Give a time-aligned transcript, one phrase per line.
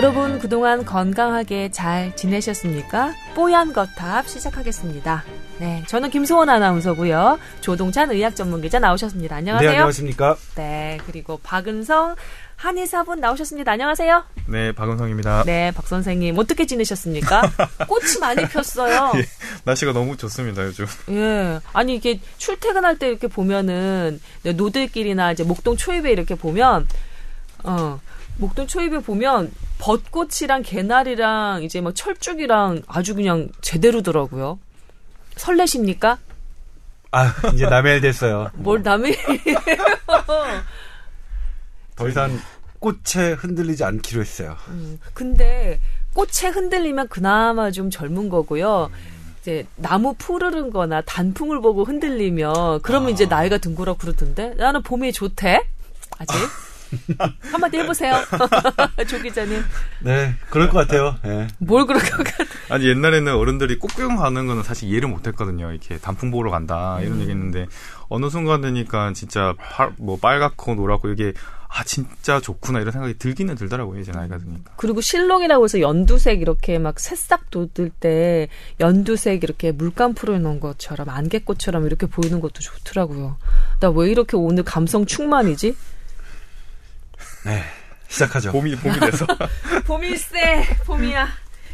[0.00, 3.12] 여러분 그동안 건강하게 잘 지내셨습니까?
[3.34, 5.24] 뽀얀 거탑 시작하겠습니다.
[5.58, 7.38] 네, 저는 김소원 아나운서고요.
[7.60, 9.36] 조동찬 의학 전문 기자 나오셨습니다.
[9.36, 9.70] 안녕하세요.
[9.70, 10.38] 네, 안녕하십니까?
[10.54, 12.16] 네, 그리고 박은성
[12.56, 13.72] 한의사분 나오셨습니다.
[13.72, 14.24] 안녕하세요.
[14.46, 15.42] 네, 박은성입니다.
[15.44, 17.42] 네, 박 선생님 어떻게 지내셨습니까?
[17.86, 19.12] 꽃이 많이 폈어요.
[19.16, 19.26] 예,
[19.64, 20.86] 날씨가 너무 좋습니다 요즘.
[21.10, 26.88] 예, 아니 이게 출퇴근할 때 이렇게 보면은 노들길이나 이제 목동 초입에 이렇게 보면
[27.64, 28.00] 어
[28.38, 34.58] 목동 초입에 보면 벚꽃이랑 개나리랑 이제 막 철쭉이랑 아주 그냥 제대로더라고요.
[35.36, 36.18] 설레십니까?
[37.12, 38.50] 아, 이제 남의 일 됐어요.
[38.54, 39.16] 뭘 남의
[41.96, 42.38] 더 이상
[42.78, 44.56] 꽃에 흔들리지 않기로 했어요.
[44.68, 45.80] 음, 근데
[46.14, 48.90] 꽃에 흔들리면 그나마 좀 젊은 거고요.
[49.40, 53.10] 이제 나무 푸르른 거나 단풍을 보고 흔들리면 그러면 아.
[53.12, 55.66] 이제 나이가 든 거라고 그러던데 나는 봄이 좋대.
[56.18, 56.34] 아직.
[57.52, 58.14] 한마디 해보세요.
[59.06, 59.62] 조 기자님.
[60.00, 61.16] 네, 그럴 것 같아요.
[61.26, 61.46] 예.
[61.58, 62.44] 뭘 그럴 것 같아.
[62.68, 65.70] 아니 옛날에는 어른들이 꽃 구경 가는 거는 사실 이해를 못 했거든요.
[65.70, 67.20] 이렇게 단풍 보러 간다 이런 음.
[67.22, 67.66] 얘기 했는데
[68.08, 71.32] 어느 순간 되니까 진짜 팔, 뭐 빨갛고 노랗고 이게
[71.72, 74.72] 아 진짜 좋구나 이런 생각이 들기는 들더라고요 이제 나이가 드니까.
[74.76, 78.48] 그리고 실롱이라고 해서 연두색 이렇게 막 새싹 돋을 때
[78.80, 83.36] 연두색 이렇게 물감 풀어 놓은 것처럼 안개꽃처럼 이렇게 보이는 것도 좋더라고요.
[83.78, 85.76] 나 왜 이렇게 오늘 감성 충만이지?
[87.44, 87.62] 네,
[88.08, 88.52] 시작하죠.
[88.52, 89.26] 봄이 봄이 돼서
[89.86, 91.28] 봄일세, 봄이야.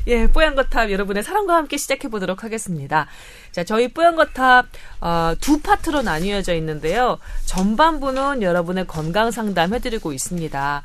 [0.08, 3.08] 예, 뽀얀거탑 여러분의 사랑과 함께 시작해 보도록 하겠습니다.
[3.50, 4.67] 자, 저희 뽀얀거탑
[5.00, 7.19] 어, 두 파트로 나뉘어져 있는데요.
[7.47, 10.83] 전반부는 여러분의 건강 상담 해드리고 있습니다.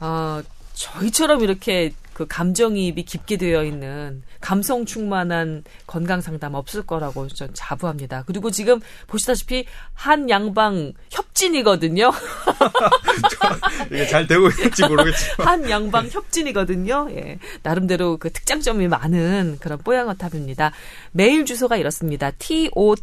[0.00, 7.50] 어, 저희처럼 이렇게 그 감정이입이 깊게 되어 있는 감성 충만한 건강 상담 없을 거라고 전
[7.52, 8.24] 자부합니다.
[8.26, 12.10] 그리고 지금 보시다시피 한 양방 협진이거든요.
[13.90, 17.08] 이게 잘 되고 있는지 모르겠지만 한 양방 협진이거든요.
[17.12, 17.38] 예.
[17.62, 20.72] 나름대로 그 특장점이 많은 그런 뽀얀 거탑입니다.
[21.12, 22.30] 메일 주소가 이렇습니다.
[22.30, 22.96] tower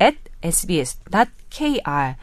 [0.00, 2.14] at sbs.kr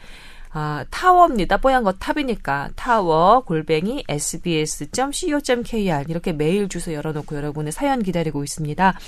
[0.58, 1.58] 아, tower입니다.
[1.58, 8.98] 뽀얀 거 탑이니까 타워 골뱅이 sbs.co.kr 이렇게 메일 주소 열어놓고 여러분의 사연 기다리고 있습니다.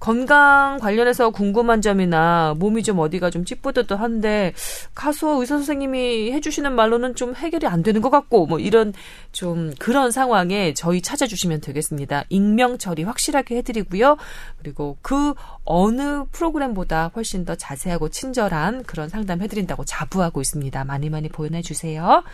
[0.00, 4.54] 건강 관련해서 궁금한 점이나 몸이 좀 어디가 좀 찌뿌드드한데
[4.94, 8.94] 가서 의사 선생님이 해주시는 말로는 좀 해결이 안 되는 것 같고 뭐 이런
[9.30, 12.24] 좀 그런 상황에 저희 찾아주시면 되겠습니다.
[12.30, 14.16] 익명 처리 확실하게 해드리고요.
[14.58, 15.34] 그리고 그
[15.64, 20.82] 어느 프로그램보다 훨씬 더 자세하고 친절한 그런 상담 해드린다고 자부하고 있습니다.
[20.84, 22.24] 많이 많이 보내주세요.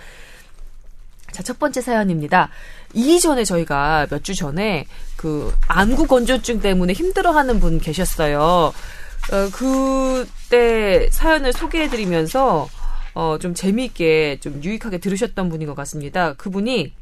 [1.33, 2.49] 자, 첫 번째 사연입니다.
[2.95, 8.73] 이전에 저희가 몇 주 전에 그 안구 건조증 때문에 힘들어하는 분 계셨어요.
[9.33, 12.69] 어, 그때 사연을 소개해드리면서
[13.15, 16.35] 어, 좀 재미있게 좀 유익하게 들으셨던 분인 것 같습니다.
[16.35, 16.93] 그분이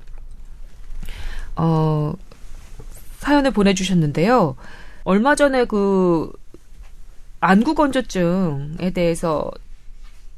[1.56, 2.12] 어,
[3.18, 4.56] 사연을 보내주셨는데요.
[5.04, 6.32] 얼마 전에 그
[7.40, 9.50] 안구 건조증에 대해서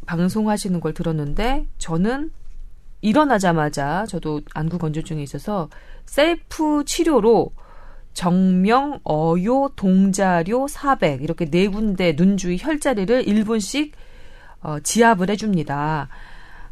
[0.07, 2.31] 방송하시는 걸 들었는데 저는
[3.07, 5.69] 일어나자마자 저도 안구 건조증이 있어서
[6.07, 7.53] 셀프 치료로
[8.15, 13.93] 정명, 어요, 동자료, 400 이렇게 네 군데 눈 주위 혈자리를 1분씩
[14.61, 16.09] 어, 지압을 해줍니다.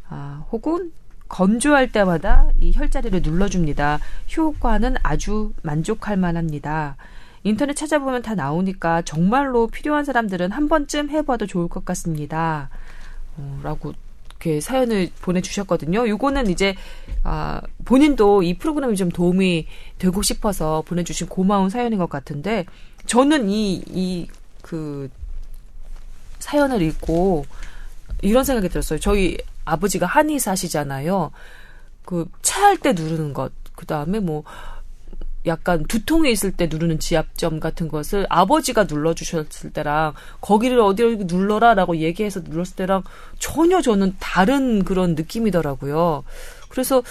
[0.09, 0.91] 아, 혹은
[1.29, 4.01] 건조할 때마다 이 혈자리를 눌러줍니다.
[4.37, 6.97] 효과는 아주 만족할 만합니다.
[7.45, 12.71] 인터넷 찾아보면 다 나오니까 정말로 필요한 사람들은 한 번쯤 해봐도 좋을 것 같습니다.
[13.37, 13.93] 어, 라고
[14.45, 16.09] 이렇게 사연을 보내주셨거든요.
[16.09, 16.75] 요거는 이제
[17.23, 19.67] 아, 본인도 이 프로그램이 좀 도움이
[19.99, 22.67] 되고 싶어서 보내주신 고마운 사연인 것 같은데
[23.07, 24.29] 저는 이 이
[24.65, 25.11] 그
[26.39, 27.45] 사연을 읽고
[28.23, 28.99] 이런 생각이 들었어요.
[28.99, 31.31] 저희 아버지가 한의사시잖아요.
[32.07, 34.43] 그 체할 때 누르는 것, 그 다음에 뭐
[35.47, 42.41] 약간 두통이 있을 때 누르는 지압점 같은 것을 아버지가 눌러주셨을 때랑 거기를 어디를 눌러라라고 얘기해서
[42.41, 43.03] 눌렀을 때랑
[43.39, 46.25] 전혀 저는 다른 그런 느낌이더라고요.
[46.69, 47.03] 그래서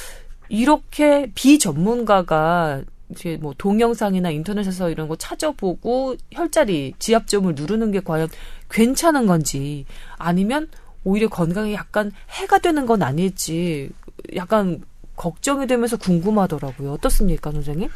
[0.50, 8.28] 이렇게 비전문가가 이제 뭐 동영상이나 인터넷에서 이런 거 찾아보고 혈자리 지압점을 누르는 게 과연
[8.70, 9.86] 괜찮은 건지
[10.18, 10.68] 아니면
[11.04, 13.92] 오히려 건강에 약간 해가 되는 건 아닐지
[14.36, 14.82] 약간
[15.16, 16.94] 걱정이 되면서 궁금하더라고요.
[16.94, 17.90] 어떻습니까, 선생님?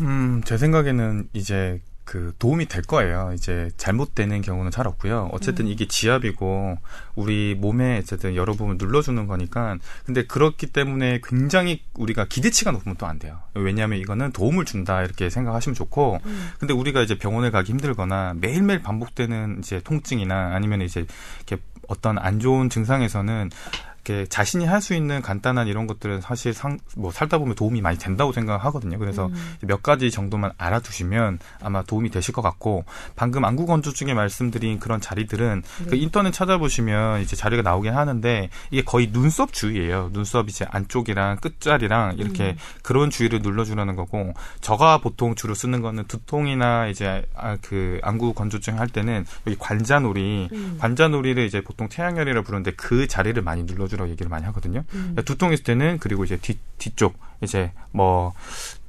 [0.00, 3.30] 음, 제 생각에는 이제 그 도움이 될 거예요.
[3.34, 5.28] 이제 잘못되는 경우는 잘 없고요.
[5.30, 6.76] 어쨌든 이게 지압이고
[7.14, 9.78] 우리 몸에 어쨌든 여러 부분 눌러주는 거니까.
[10.04, 13.38] 근데 그렇기 때문에 굉장히 우리가 기대치가 높으면 또 안 돼요.
[13.54, 16.18] 왜냐하면 이거는 도움을 준다 이렇게 생각하시면 좋고.
[16.58, 21.06] 근데 우리가 이제 병원에 가기 힘들거나 매일매일 반복되는 이제 통증이나 아니면 이제
[21.46, 23.50] 이렇게 어떤 안 좋은 증상에서는
[24.04, 27.98] 이렇게 자신이 할 수 있는 간단한 이런 것들은 사실 상, 뭐 살다 보면 도움이 많이
[27.98, 28.98] 된다고 생각하거든요.
[28.98, 29.56] 그래서 음.
[29.60, 35.62] 몇 가지 정도만 알아두시면 아마 도움이 되실 것 같고 방금 안구 건조증에 말씀드린 그런 자리들은
[35.90, 40.10] 그 인터넷 찾아보시면 이제 자리가 나오긴 하는데 이게 거의 눈썹 주위예요.
[40.14, 44.32] 눈썹 이제 안쪽이랑 끝자리랑 이렇게 그런 주위를 눌러주라는 거고
[44.62, 50.48] 저가 보통 주로 쓰는 거는 두통이나 이제 아, 그 안구 건조증 할 때는 여기 관자놀이
[50.52, 50.76] 음.
[50.80, 54.82] 관자놀이를 이제 보통 태양열이라 부르는데 그 자리를 많이 눌러 주라고 얘기를 많이 하거든요.
[54.94, 55.14] 음.
[55.26, 58.32] 두통 있을 때는 그리고 이제 뒤 뒤쪽 이제 뭐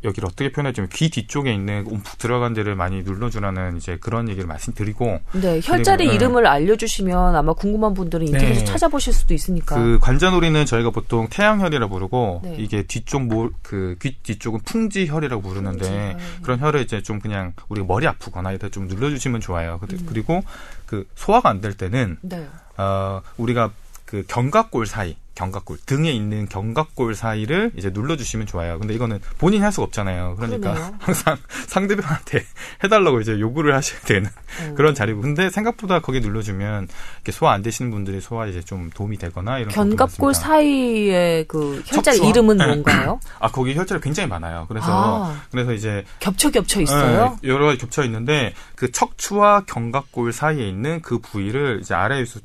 [0.04, 5.20] 여기를 어떻게 표현하자면 귀 뒤쪽에 있는 움푹 들어간 데를 많이 눌러주라는 이제 그런 얘기를 말씀드리고
[5.34, 6.16] 네, 혈자리 그리고, 네.
[6.16, 8.66] 이름을 알려주시면 아마 궁금한 분들은 인터넷에 네.
[8.66, 9.76] 찾아보실 수도 있으니까.
[9.76, 12.56] 그 관자놀이는 저희가 보통 태양혈이라 부르고 네.
[12.60, 13.22] 이게 뒤쪽
[13.62, 15.86] 그귀 뒤쪽은 풍지혈이라고 부르는데
[16.18, 16.18] 풍지혈.
[16.42, 19.80] 그런 혈을 이제 좀 그냥 우리가 머리 아프거나 이럴 때좀 눌러주시면 좋아요.
[19.80, 20.06] 그- 음.
[20.08, 20.44] 그리고
[20.86, 22.48] 그 소화가 안 될 때는 네.
[22.78, 23.72] 어 우리가
[24.12, 28.78] 그 견갑골 사이 견갑골 등에 있는 견갑골 사이를 이제 눌러주시면 좋아요.
[28.78, 30.36] 근데 이거는 본인이 할 수가 없잖아요.
[30.36, 30.96] 그러니까 그러네요.
[31.00, 31.38] 항상
[31.68, 32.44] 상대방한테
[32.84, 34.74] 해달라고 이제 요구를 하셔야 되는 어.
[34.76, 35.22] 그런 자리고.
[35.22, 39.70] 근데 생각보다 거기 눌러주면 이렇게 소화 안 되시는 분들이 소화 이제 좀 도움이 되거나 이런
[39.72, 40.34] 견갑골.
[40.34, 42.30] 사이의 그 혈자리 척추와.
[42.30, 43.22] 이름은 뭔가요?
[43.40, 44.66] 아 거기 혈자리 굉장히 많아요.
[44.68, 44.88] 그래서
[45.26, 45.42] 아.
[45.50, 47.38] 그래서 이제 겹쳐 겹쳐 있어요?
[47.42, 52.42] 네, 여러 가지 겹쳐 있는데 그 척추와 견갑골 사이에 있는 그 부위를 이제 아래에서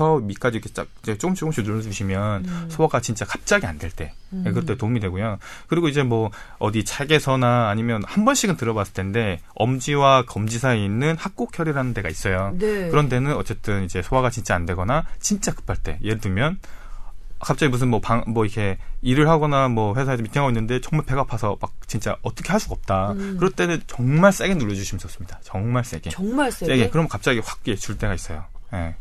[0.00, 2.66] 부터 밑까지 이렇게 쫙 이제 조금씩 조금씩 눌러주시면 음.
[2.70, 4.12] 소화가 진짜 갑자기 안 될 때.
[4.30, 5.38] 네, 그때 도움이 되고요.
[5.68, 11.94] 그리고 이제 뭐 어디 책에서나 아니면 한 번씩은 들어봤을 텐데 엄지와 검지 사이에 있는 합곡혈이라는
[11.94, 12.54] 데가 있어요.
[12.58, 12.88] 네.
[12.90, 16.58] 그런 데는 어쨌든 이제 소화가 진짜 안 되거나 진짜 급할 때 예를 들면
[17.38, 21.56] 갑자기 무슨 뭐 방 뭐 이렇게 일을 하거나 뭐 회사에서 미팅하고 있는데 정말 배가 아파서
[21.60, 23.12] 막 진짜 어떻게 할 수가 없다.
[23.12, 23.36] 음.
[23.38, 25.40] 그럴 때는 정말 세게 눌러주시면 좋습니다.
[25.42, 26.10] 정말 세게.
[26.10, 26.76] 정말 세게.
[26.76, 26.90] 세게.
[26.90, 28.44] 그럼 갑자기 확 예, 줄 때가 있어요.
[28.74, 28.94] 예.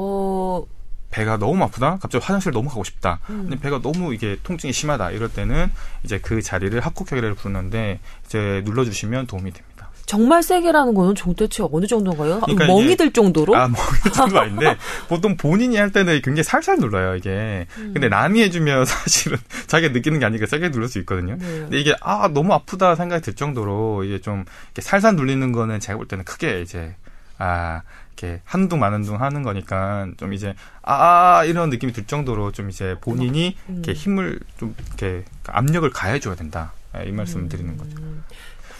[0.00, 0.64] 어,
[1.10, 1.98] 배가 너무 아프다.
[2.00, 3.18] 갑자기 화장실 너무 가고 싶다.
[3.30, 3.48] 음.
[3.48, 5.10] 근데 배가 너무 이게 통증이 심하다.
[5.10, 5.70] 이럴 때는
[6.04, 9.90] 이제 그 자리를 합곡혈이라고 부르는데 이제 눌러주시면 도움이 됩니다.
[10.06, 12.40] 정말 세게라는 거는 도대체 어느 정도인가요?
[12.40, 13.54] 그러니까 멍이 들 정도로?
[13.54, 14.74] 아, 뭐, 이 정도 아닌데,
[15.06, 17.66] 보통 본인이 할 때는 굉장히 살살 눌러요, 이게.
[17.76, 17.90] 음.
[17.92, 19.36] 근데 남이 해주면 사실은
[19.66, 21.36] 자기가 느끼는 게 아니라 세게 누를 수 있거든요.
[21.36, 21.44] 네.
[21.44, 24.46] 근데 이게, 아, 너무 아프다 생각이 들 정도로, 이게 좀,
[24.80, 26.96] 살살 눌리는 거는 제가 볼 때는 크게 이제,
[27.36, 27.82] 아,
[28.18, 32.96] 이렇게 한둥 마는 둥 하는 거니까, 좀 이제, 아, 이런 느낌이 들 정도로 좀 이제
[33.00, 33.74] 본인이 음.
[33.74, 36.72] 이렇게 힘을 좀, 이렇게 압력을 가해줘야 된다.
[36.92, 37.48] 아, 이 말씀을 음.
[37.48, 37.96] 드리는 거죠.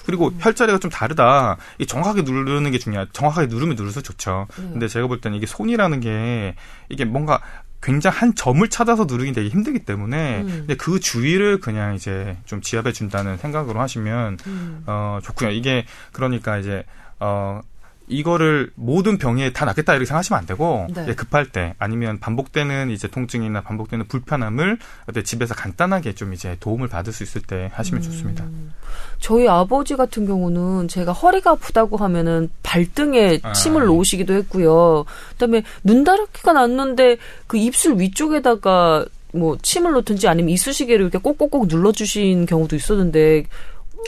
[0.07, 1.59] 그리고 혈자리가 좀 다르다.
[1.79, 3.07] 이 정확하게 누르는 게 중요하.
[3.13, 4.47] 정확하게 누르면 누를수록 좋죠.
[4.57, 4.63] 네.
[4.73, 6.55] 근데 제가 볼 때는 이게 손이라는 게
[6.89, 7.41] 이게 뭔가
[7.83, 10.47] 굉장히 한 점을 찾아서 누르기 되게 힘들기 때문에 음.
[10.47, 14.83] 근데 그 주위를 그냥 이제 좀 지압해 준다는 생각으로 하시면 음.
[14.87, 15.51] 어 좋고요.
[15.51, 16.85] 이게 그러니까 이제
[17.21, 17.61] 어
[18.09, 21.15] 이거를 모든 병에 다 낫겠다 이렇게 생각하시면 안 되고 네.
[21.15, 24.79] 급할 때 아니면 반복되는 이제 통증이나 반복되는 불편함을
[25.25, 28.45] 집에서 간단하게 좀 이제 도움을 받을 수 있을 때 하시면 좋습니다.
[28.45, 28.73] 음.
[29.19, 33.53] 저희 아버지 같은 경우는 제가 허리가 아프다고 하면은 발등에 아.
[33.53, 35.05] 침을 놓으시기도 했고요.
[35.33, 42.77] 그다음에 눈다랗기가 났는데 그 입술 위쪽에다가 뭐 침을 놓든지 아니면 이쑤시개를 이렇게 꼭꼭꼭 눌러주신 경우도
[42.77, 43.45] 있었는데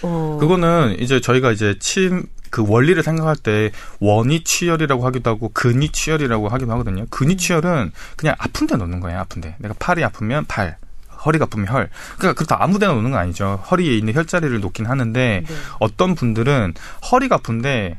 [0.02, 5.90] 어 그거는 이제 저희가 이제 침 그 원리를 생각할 때 원위 치열이라고 하기도 하고 근위
[5.90, 7.06] 치열이라고 하기도 하거든요.
[7.10, 9.18] 근위 치열은 그냥 아픈 데 놓는 거예요.
[9.18, 10.76] 아픈 데 내가 팔이 아프면 팔,
[11.24, 11.88] 허리가 아프면 혈.
[12.18, 13.62] 그러니까 그렇다 아무 데나 놓는 건 아니죠.
[13.70, 15.54] 허리에 있는 혈자리를 놓긴 하는데 네.
[15.78, 16.74] 어떤 분들은
[17.10, 17.96] 허리가 아픈데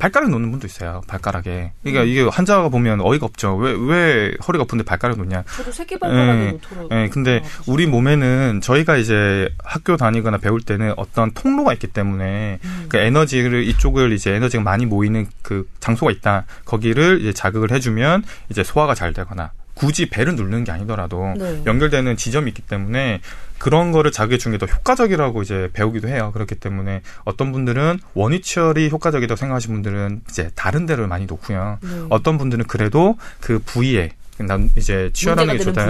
[0.00, 1.02] 발가락 놓는 분도 있어요.
[1.06, 1.72] 발가락에.
[1.82, 3.54] 그러니까 이게 환자가 보면 어이가 없죠.
[3.56, 5.44] 왜 왜 허리가 아픈데 발가락 놓냐?
[5.56, 6.88] 저도 새끼 발가락에 예, 놓더라고요.
[6.92, 12.86] 예, 근데 우리 몸에는 저희가 이제 학교 다니거나 배울 때는 어떤 통로가 있기 때문에 음.
[12.88, 16.46] 그 에너지를 이쪽을 이제 에너지가 많이 모이는 그 장소가 있다.
[16.64, 21.62] 거기를 이제 자극을 해주면 이제 소화가 잘 되거나 굳이 배를 누르는 게 아니더라도 네.
[21.66, 23.20] 연결되는 지점이 있기 때문에
[23.60, 26.30] 그런 거를 주는 게더 효과적이라고 이제 배우기도 해요.
[26.32, 31.78] 그렇기 때문에 어떤 분들은 원위치열이 효과적이라고 생각하시는 분들은 이제 다른 데를 많이 놓고요.
[31.82, 31.88] 네.
[32.08, 35.86] 어떤 분들은 그래도 그 부위에 난 이제 치열하는 게 좋다.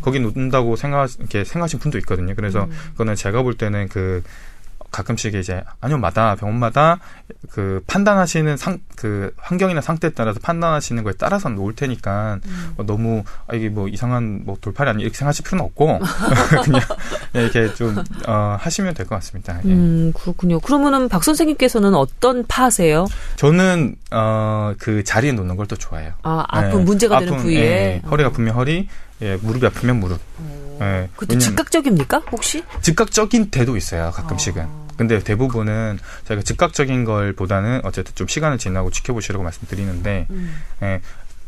[0.00, 2.34] 거기 놓는다고 생각 이렇게 생각하시는 분도 있거든요.
[2.34, 2.70] 그래서 음.
[2.92, 4.24] 그거는 제가 볼 때는 그
[4.92, 6.98] 가끔씩 이제 안염마다 병원마다
[7.50, 12.72] 그 판단하시는 상 그 환경이나 상태에 따라서 판단하시는 거에 따라서 놓을 테니까 음.
[12.76, 15.98] 뭐 너무 아 이게 뭐 이상한 뭐 돌팔이 아니 이렇게 생각하실 필요는 없고
[16.62, 16.80] 그냥
[17.32, 17.96] 이렇게 좀
[18.28, 19.58] 어, 하시면 될 것 같습니다.
[19.64, 19.68] 예.
[19.72, 20.60] 음, 그렇군요.
[20.60, 23.06] 그러면은 박 선생님께서는 어떤 파세요?
[23.36, 26.12] 저는 어 그 자리에 놓는 걸더 좋아해요.
[26.22, 26.84] 아, 아픈 예.
[26.84, 27.56] 문제가 되는 아픈, 부위에.
[27.60, 28.88] 예, 허리가 아프면 허리,
[29.20, 30.20] 예, 무릎이 아프면 무릎.
[30.80, 32.22] 예, 그것도 즉각적입니까?
[32.30, 32.62] 혹시?
[32.80, 34.62] 즉각적인 때도 있어요, 가끔씩은.
[34.62, 34.81] 아.
[34.96, 40.62] 근데 대부분은 저희가 즉각적인 걸 보다는 어쨌든 좀 시간을 지나고 지켜보시라고 말씀드리는데, 음.
[40.82, 41.00] 예,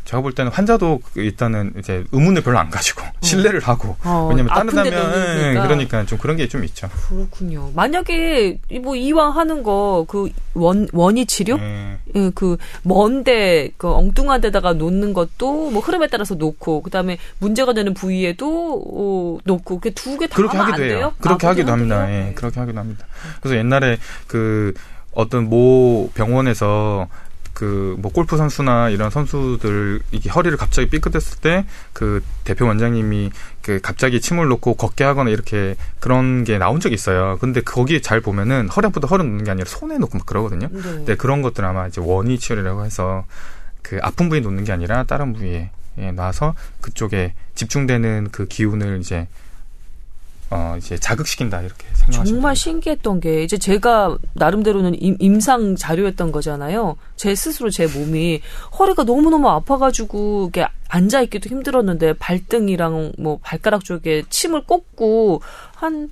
[0.04, 4.52] 제가 볼 때는 환자도 그 일단은 이제 의문을 별로 안 가지고 신뢰를 하고 어, 왜냐면
[4.54, 5.62] 따르다면 넣으니까.
[5.62, 6.88] 그러니까 좀 그런 게 좀 있죠.
[7.08, 7.70] 그렇군요.
[7.74, 11.98] 만약에 이뭐 이왕 하는 거 그 원 원이 치료 예.
[12.14, 17.92] 예, 그 먼데 그 엉뚱한 데다가 놓는 것도 뭐 흐름에 따라서 놓고 그다음에 문제가 되는
[17.94, 20.96] 부위에도 어, 놓고 그 두 개 다 그렇게 하기도 안 해요.
[20.98, 21.12] 돼요?
[21.20, 22.10] 그렇게 아, 하기도 합니다.
[22.12, 23.06] 예, 그렇게 하기도 합니다.
[23.40, 23.96] 그래서 옛날에
[24.28, 24.74] 그
[25.12, 27.08] 어떤 모 병원에서
[27.54, 33.30] 그 뭐 골프 선수나 이런 선수들 이게 허리를 갑자기 삐끗했을 때 그 대표 원장님이
[33.62, 37.38] 그 갑자기 침을 놓고 걷게 하거나 이렇게 그런 게 나온 적이 있어요.
[37.40, 40.68] 근데 거기 잘 보면은 허리 아프다 허리 놓는 게 아니라 손에 놓고 막 그러거든요.
[40.70, 40.82] 네.
[40.82, 43.24] 근데 그런 것들 아마 이제 원위 치료라고 해서
[43.82, 49.28] 그 아픈 부위에 놓는 게 아니라 다른 부위에 예, 놔서 그쪽에 집중되는 그 기운을 이제
[50.56, 52.54] 어 이제 자극시킨다 이렇게 생각하시면 정말 됩니다.
[52.54, 56.96] 신기했던 게 이제 제가 나름대로는 임, 임상 자료였던 거잖아요.
[57.16, 58.40] 제 스스로 제 몸이
[58.78, 65.42] 허리가 너무 너무 아파가지고 이게 앉아 있기도 힘들었는데 발등이랑 뭐 발가락 쪽에 침을 꽂고
[65.74, 66.10] 한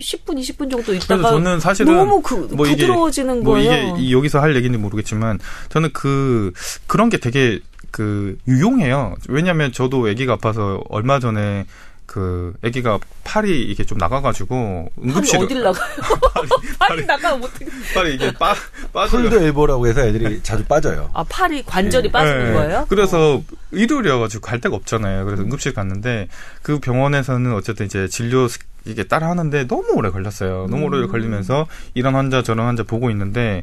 [0.00, 3.72] 10분 20분 정도 있다가 저는 사실은 너무 그, 뭐 이게- 부드러워지는 뭐 거예요.
[3.96, 5.40] 이게 이- 여기서 할 얘기인지 모르겠지만
[5.70, 6.52] 저는 그
[6.86, 7.58] 그런 게 되게
[7.90, 9.16] 그 유용해요.
[9.28, 11.66] 왜냐하면 저도 아기가 아파서 얼마 전에
[12.06, 15.84] 그 아기가 팔이 이게 좀 나가가지고 팔이 응급실 어딜 나가요?
[16.78, 17.66] 팔이 나가면 어떻게?
[17.94, 18.54] 팔이 이게 빠
[18.92, 21.10] 빠져 pulled elbow라고 해서 애들이 자주 빠져요.
[21.14, 22.52] 아 팔이 관절이 빠지는 네.
[22.52, 22.86] 거예요?
[22.88, 23.42] 그래서
[23.72, 25.24] 일요일이어가지고 갈 데가 없잖아요.
[25.24, 26.28] 그래서 응급실 갔는데
[26.62, 30.66] 그 병원에서는 어쨌든 이제 진료 스- 이게 따라 하는데 너무 오래 걸렸어요.
[30.70, 31.08] 너무 오래 음.
[31.10, 33.62] 걸리면서 이런 환자 저런 환자 보고 있는데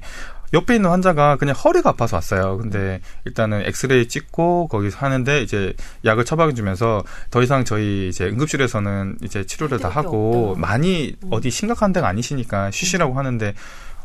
[0.54, 2.58] 옆에 있는 환자가 그냥 허리가 아파서 왔어요.
[2.58, 5.74] 근데 일단은 엑스레이 찍고 거기서 하는데 이제
[6.06, 10.62] 약을 처방해 주면서 더 이상 저희 이제 응급실에서는 이제 치료를 다 하고 없다.
[10.62, 11.30] 많이 음.
[11.32, 13.54] 어디 심각한 데가 아니시니까 쉬시라고 하는데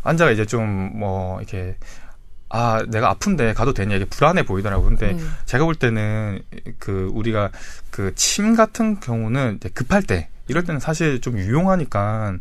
[0.02, 1.76] 환자가 이제 좀 뭐 이렇게
[2.48, 4.90] 아 내가 아픈데 가도 되냐 이게 불안해 보이더라고요.
[4.90, 5.22] 근데 네.
[5.46, 6.40] 제가 볼 때는
[6.78, 7.50] 그 우리가
[7.90, 12.40] 그 침 같은 경우는 급할 때 이럴 때는 사실 좀 유용하니까 음.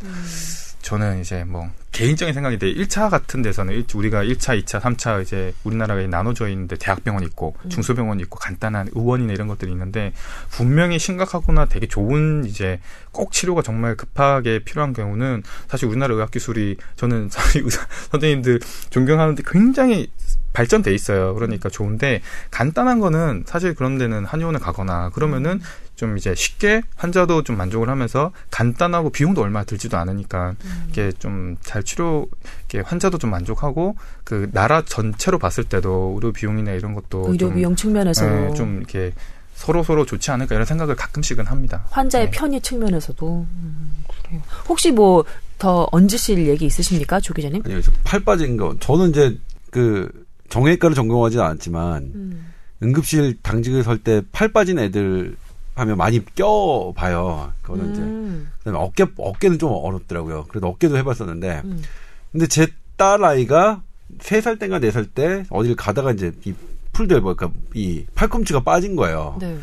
[0.85, 5.99] 저는 이제 뭐 개인적인 생각인데 1차 같은 데서는 일- 우리가 1차, 2차, 3차 이제 우리나라가
[6.05, 7.69] 나눠져 있는데 대학병원 있고 음.
[7.69, 10.13] 중소병원 있고 간단한 의원이나 이런 것들이 있는데
[10.51, 12.79] 분명히 심각하거나 되게 좋은 이제
[13.11, 18.59] 꼭 치료가 정말 급하게 필요한 경우는 사실 우리나라 의학 기술이 저는 사실 의사 선생님들
[18.91, 20.11] 존경하는데 굉장히
[20.53, 21.33] 발전돼 있어요.
[21.33, 25.59] 그러니까 좋은데 간단한 거는 사실 그런 데는 한의원을 가거나 그러면은
[25.95, 30.87] 좀 이제 쉽게 환자도 좀 만족을 하면서 간단하고 비용도 얼마 들지도 않으니까 음.
[30.89, 32.27] 이게 좀 잘 치료
[32.65, 37.55] 이게 환자도 좀 만족하고 그 나라 전체로 봤을 때도 의료 비용이나 이런 것도 의료 좀,
[37.55, 39.13] 비용 측면에서 예, 좀 이렇게
[39.55, 41.85] 서로 서로 좋지 않을까 이런 생각을 가끔씩은 합니다.
[41.91, 42.31] 환자의 네.
[42.31, 44.41] 편의 측면에서도 음, 그래요.
[44.67, 45.23] 혹시 뭐
[45.57, 47.61] 더 얹으실 얘기 있으십니까, 조 기자님?
[47.65, 48.75] 아니요, 저팔 빠진 거.
[48.81, 49.39] 저는 이제
[49.71, 50.09] 그
[50.49, 52.51] 정형외과를 전공하지는 않았지만 음.
[52.83, 55.37] 응급실 당직을 설 때 팔 빠진 애들
[55.75, 57.51] 하면 많이 껴봐요.
[57.61, 58.49] 그거는 이제 음.
[58.59, 60.45] 그다음에 어깨 어깨는 좀 어렵더라고요.
[60.47, 61.83] 그래도 어깨도 해봤었는데 음.
[62.31, 62.67] 근데 제
[62.97, 63.81] 딸 아이가
[64.21, 66.53] 세 살 때인가 네 살 때 어딜 가다가 이제 이
[66.93, 69.35] 풀들 뭐랄까 이 팔꿈치가 빠진 거예요.
[69.41, 69.57] 네.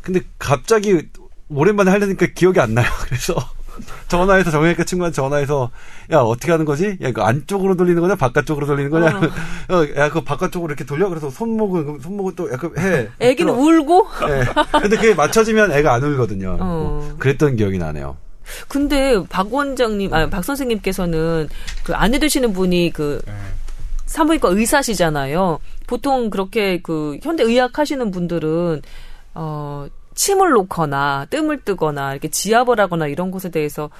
[0.00, 1.06] 근데 갑자기
[1.50, 2.86] 오랜만에 하려니까 기억이 안 나요.
[3.04, 3.34] 그래서
[4.08, 5.70] 전화해서 정형외과 친구한테 전화해서
[6.12, 6.98] 야 어떻게 하는 거지?
[7.02, 9.20] 야 이거 안쪽으로 돌리는 거냐 바깥쪽으로 돌리는 거냐?
[9.70, 13.08] 어, 야 그거 바깥쪽으로 이렇게 돌려 그래서 손목은 손목은 또 약간 해.
[13.20, 13.62] 애기는 들어.
[13.64, 14.06] 울고?
[14.28, 14.44] 예.
[14.80, 16.56] 근데 그게 맞춰지면 애가 안 울거든요.
[16.60, 17.14] 어.
[17.18, 18.16] 그랬던 기억이 나네요.
[18.68, 21.48] 근데 박 원장님, 아, 박 선생님께서는
[21.84, 23.32] 그 아내 되시는 분이 그 예.
[24.06, 25.58] 산부인과 의사시잖아요.
[25.86, 28.82] 보통 그렇게 그 현대 의학 하시는 분들은
[29.34, 33.90] 어 침을 놓거나 뜸을 뜨거나 이렇게 지압을 하거나 이런 것에 대해서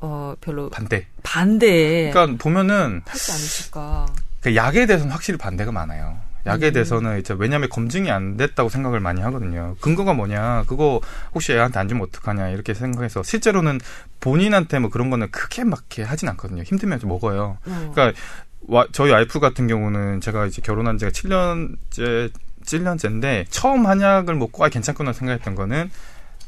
[0.00, 1.06] 어 별로 반대.
[1.22, 4.06] 반대하지 그러니까 보면은 않으실까.
[4.40, 6.18] 그 약에 대해서는 확실히 반대가 많아요.
[6.46, 6.72] 약에 음.
[6.72, 9.76] 대해서는 이제 왜냐하면 검증이 안 됐다고 생각을 많이 하거든요.
[9.80, 10.64] 근거가 뭐냐?
[10.66, 11.00] 그거
[11.34, 12.48] 혹시 애한테 안 주면 어떡하냐?
[12.50, 13.80] 이렇게 생각해서 실제로는
[14.20, 16.62] 본인한테 뭐 그런 거는 크게 막 이렇게 하진 않거든요.
[16.62, 17.58] 힘들면 좀 먹어요.
[17.66, 17.90] 어.
[17.92, 18.18] 그러니까
[18.68, 22.30] 와, 저희 와이프 같은 경우는 제가 이제 결혼한 지가 7년째
[22.68, 25.90] 7년째인데 처음 한약을 먹고 아 괜찮구나 생각했던 거는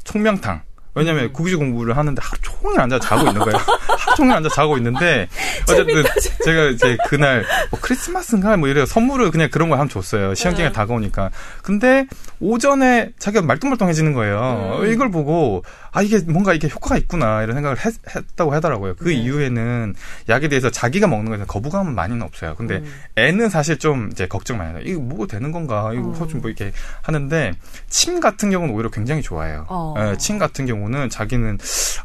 [0.03, 0.61] 총명탕.
[0.93, 1.33] 왜냐면 음.
[1.33, 3.57] 국시 공부를 하는데 하루 종일 앉아 자고 있는 거예요.
[3.57, 5.27] 하루 종일 앉아 자고 있는데
[5.63, 6.03] 어쨌든
[6.43, 10.35] 제가 이제 그날 뭐 크리스마스인가 뭐 이래요 선물을 그냥 그런 걸 하면 줬어요.
[10.35, 10.71] 시험 기간 네.
[10.71, 11.31] 이 다가오니까.
[11.63, 12.07] 근데
[12.39, 14.79] 오전에 자기가 말똥말똥해지는 거예요.
[14.81, 14.91] 음.
[14.91, 17.93] 이걸 보고 아 이게 뭔가 이게 효과가 있구나 이런 생각을 했,
[18.35, 18.95] 다고 하더라고요.
[18.95, 19.15] 그 네.
[19.15, 19.95] 이후에는
[20.27, 22.55] 약에 대해서 자기가 먹는 거에 거부감은 많이는 없어요.
[22.55, 22.93] 근데 음.
[23.15, 24.81] 애는 사실 좀 이제 걱정 많이 해요.
[24.83, 25.91] 이거 뭐 되는 건가?
[25.93, 26.27] 이거 어.
[26.27, 27.53] 좀뭐 이렇게 하는데
[27.87, 29.65] 침 같은 경우는 오히려 굉장히 좋아해요.
[29.69, 29.93] 어.
[29.97, 31.57] 예, 침 같은 경우 는 자기는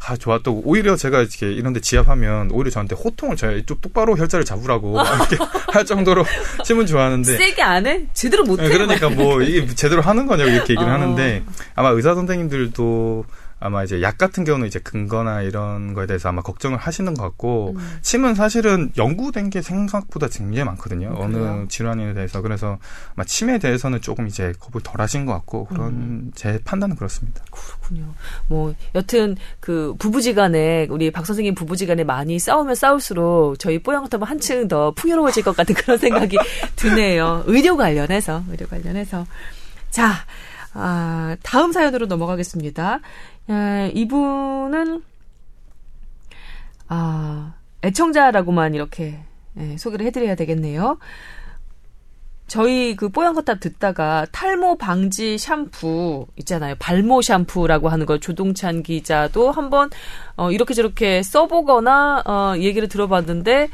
[0.06, 3.64] 아 좋아 그렇다고 오히려 제가 이렇게 이런데 지압하면 오히려 저한테 호통을 줘요.
[3.64, 5.36] 좀 똑바로 혈자를 잡으라고 이렇게
[5.72, 6.24] 할 정도로
[6.64, 8.06] 침은 좋아하는데 세게 안 해?
[8.12, 8.64] 제대로 못 해.
[8.64, 10.92] 네, 그러니까 뭐 이게 제대로 하는 거냐고 이렇게 얘기를 어.
[10.92, 11.42] 하는데
[11.74, 13.24] 아마 의사 선생님들도
[13.58, 17.74] 아마 이제 약 같은 경우는 이제 근거나 이런 거에 대해서 아마 걱정을 하시는 것 같고
[17.76, 17.98] 음.
[18.02, 21.08] 침은 사실은 연구된 게 생각보다 굉장히 많거든요.
[21.08, 21.68] 음, 어느?
[21.68, 22.78] 질환에 대해서 그래서
[23.14, 26.30] 아마 침에 대해서는 조금 이제 겁을 덜 하신 것 같고 그런 음.
[26.34, 27.42] 제 판단은 그렇습니다.
[27.50, 28.12] 그렇군요.
[28.48, 34.90] 뭐 여튼 그 부부지간에 우리 박 선생님 부부지간에 많이 싸우면 싸울수록 저희 뽀양부터면 한층 더
[34.90, 36.36] 풍요로워질 것 같은 그런 생각이
[36.76, 37.42] 드네요.
[37.46, 39.26] 의료 관련해서 의료 관련해서
[39.90, 40.12] 자
[40.78, 43.00] 아, 다음 사연으로 넘어가겠습니다.
[43.48, 45.02] 아, 이분은
[46.88, 49.20] 아 애청자라고만 이렇게
[49.58, 50.98] 예, 소개를 해드려야 되겠네요.
[52.46, 56.76] 저희 그 뽀얀 거탑 듣다가 탈모 방지 샴푸 있잖아요.
[56.78, 59.90] 발모 샴푸라고 하는 걸 조동찬 기자도 한번
[60.36, 63.68] 어 이렇게 저렇게 써보거나 어 얘기를 들어봤는데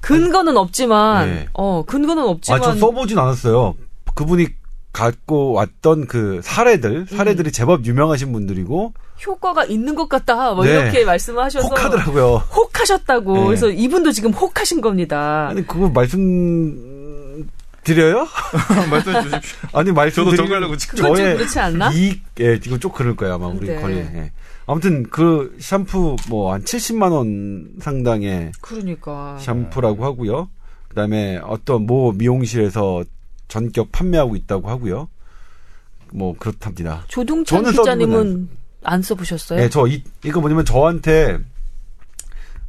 [0.00, 1.48] 근거는 없지만 네.
[1.52, 3.74] 어 근거는 없지만 아, 저 써보진 않았어요.
[4.14, 4.46] 그분이
[4.92, 7.52] 갖고 왔던 그 사례들, 사례들이 음.
[7.52, 8.92] 제법 유명하신 분들이고,
[9.26, 10.52] 효과가 있는 것 같다.
[10.52, 10.72] 뭐 네.
[10.72, 12.42] 이렇게 말씀하셔서 혹하더라고요.
[12.54, 13.34] 혹하셨다고.
[13.34, 13.44] 네.
[13.46, 15.48] 그래서 이분도 지금 혹하신 겁니다.
[15.50, 17.46] 아니, 그거 말씀,
[17.84, 18.26] 드려요?
[18.90, 19.58] 말씀해 주십시오.
[19.72, 21.90] 아니, 말씀 저도 드리면 정하려고 지금 저의 그렇지 않나?
[21.92, 23.80] 이익, 예, 이거 좀 그럴 거예요, 아마, 우리 네.
[23.80, 23.96] 거리.
[23.96, 24.32] 예.
[24.66, 29.36] 아무튼 그 샴푸 뭐 한 70만 원 상당의 그러니까.
[29.40, 30.48] 샴푸라고 하고요.
[30.88, 33.02] 그 다음에 어떤 모 미용실에서
[33.52, 35.10] 전격 판매하고 있다고 하고요.
[36.14, 37.04] 뭐 그렇답니다.
[37.08, 38.48] 조동찬 기자님은
[38.82, 39.58] 안 써보셨어요?
[39.60, 41.38] 네, 저 이, 이거 뭐냐면 저한테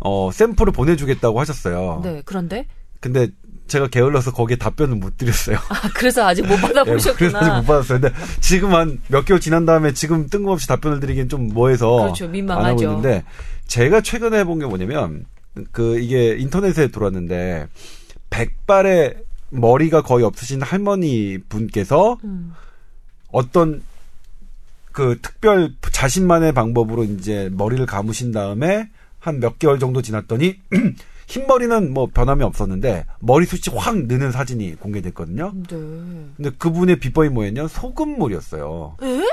[0.02, 2.02] 어 샘플을 보내주겠다고 하셨어요.
[2.04, 2.68] 네, 그런데
[3.00, 3.30] 근데
[3.68, 5.56] 제가 게을러서 거기에 답변을 못 드렸어요.
[5.70, 7.60] 아 그래서 아직 못 예, 그래서 아직 받아보셨구나.
[7.62, 8.02] 못 받았어요.
[8.02, 12.32] 근데 지금 한 몇 개월 지난 다음에 지금 뜬금없이 답변을 드리기엔 좀 뭐해서 그렇죠, 안
[12.32, 12.68] 민망하죠.
[12.68, 13.24] 하고 있는데
[13.68, 15.26] 제가 최근에 해본 게 뭐냐면
[15.72, 17.68] 그 이게 인터넷에 돌았는데
[18.30, 19.16] 백발의
[19.60, 22.54] 머리가 거의 없으신 할머니 분께서 음.
[23.32, 23.82] 어떤
[24.92, 28.90] 그 특별 자신만의 방법으로 이제 머리를 감으신 다음에
[29.20, 30.60] 한 몇 개월 정도 지났더니
[31.28, 35.54] 흰머리는 뭐 변함이 없었는데 머리숱이 확 느는 사진이 공개됐거든요.
[35.56, 35.76] 네.
[36.36, 37.70] 근데 그분의 비법이 뭐였냐?
[37.70, 38.98] 소금물이었어요.
[39.02, 39.24] 에?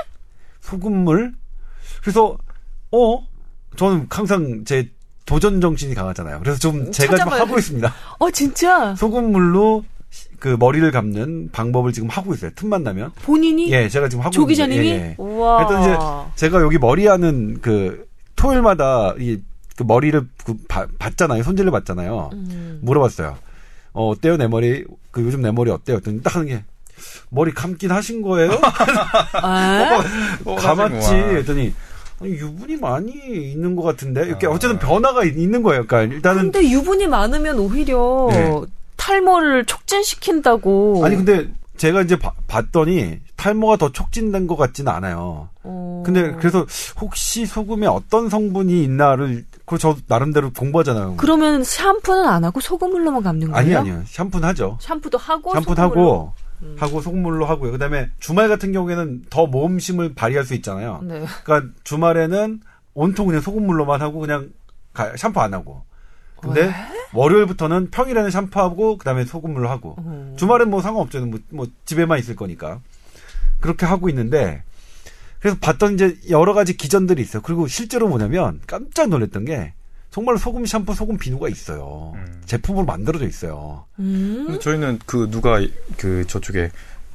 [0.61, 1.33] 소금물.
[2.01, 2.37] 그래서
[2.91, 3.27] 어
[3.75, 4.89] 저는 항상 제
[5.25, 6.39] 도전 정신이 강하잖아요.
[6.39, 7.93] 그래서 좀 제가 좀 하고 있습니다.
[8.19, 9.83] 어 진짜 소금물로
[10.39, 12.51] 그 머리를 감는 방법을 지금 하고 있어요.
[12.55, 13.11] 틈만 나면.
[13.23, 15.15] 본인이 예, 제가 지금 하고 조 있는데, 기자님이 예, 예.
[15.17, 15.57] 우와.
[15.67, 15.97] 그랬더니 이제
[16.35, 19.39] 제가 여기 머리 하는 그 토요일마다 이
[19.77, 21.43] 그 머리를 그 바- 받잖아요.
[21.43, 22.29] 손질을 받잖아요.
[22.33, 22.79] 음.
[22.83, 23.37] 물어봤어요.
[23.93, 24.35] 어, 어때요?
[24.35, 25.95] 내 머리, 그 요즘 내 머리 어때요?
[25.97, 26.63] 그랬더니 딱 하는 게,
[27.29, 28.51] 머리 감긴 하신 거예요?
[29.41, 30.03] 아?
[30.45, 30.95] 어, 감았지.
[30.95, 31.27] 하시구나.
[31.29, 31.73] 그랬더니,
[32.19, 34.25] 아니, 유분이 많이 있는 것 같은데?
[34.27, 34.51] 이렇게 아.
[34.51, 35.85] 어쨌든 변화가 있- 있는 거예요.
[35.87, 36.51] 그러니까 일단은.
[36.51, 38.51] 근데 유분이 많으면 오히려 네.
[39.01, 41.01] 탈모를 촉진시킨다고.
[41.03, 45.49] 아니, 근데 제가 이제 봐- 봤더니 탈모가 더 촉진된 것 같지는 않아요.
[45.63, 46.03] 어.
[46.05, 46.65] 근데 그래서
[46.99, 51.15] 혹시 소금에 어떤 성분이 있나를, 그거 저 나름대로 공부하잖아요.
[51.17, 53.57] 그러면 샴푸는 안 하고 소금물로만 감는 거예요?
[53.59, 54.03] 아니, 아니요.
[54.05, 54.77] 샴푸는 하죠.
[54.79, 56.09] 샴푸도 하고 샴푸도 소금물로?
[56.11, 56.33] 하고,
[56.77, 57.71] 하고 소금물로 하고요.
[57.71, 60.99] 그 다음에 주말 같은 경우에는 더 모험심을 발휘할 수 있잖아요.
[61.03, 61.25] 네.
[61.43, 62.59] 그러니까 주말에는
[62.93, 64.49] 온통 그냥 소금물로만 하고 그냥
[64.93, 65.81] 가- 샴푸 안 하고.
[66.41, 66.73] 근데 왜?
[67.13, 69.95] 월요일부터는 평일에는 샴푸하고 그다음에 소금물로 하고.
[69.97, 70.35] 어.
[70.37, 71.25] 주말엔 뭐 상관없죠.
[71.25, 72.79] 뭐, 뭐 집에만 있을 거니까.
[73.59, 74.63] 그렇게 하고 있는데
[75.39, 77.41] 그래서 봤던 이제 여러 가지 기전들이 있어요.
[77.41, 79.73] 그리고 실제로 뭐냐면 깜짝 놀랐던 게
[80.11, 82.13] 정말 소금 샴푸, 소금 비누가 있어요.
[82.15, 82.41] 음.
[82.45, 83.85] 제품으로 만들어져 있어요.
[83.97, 84.43] 음?
[84.45, 85.59] 근데 저희는 그 누가
[85.97, 86.69] 그 저쪽에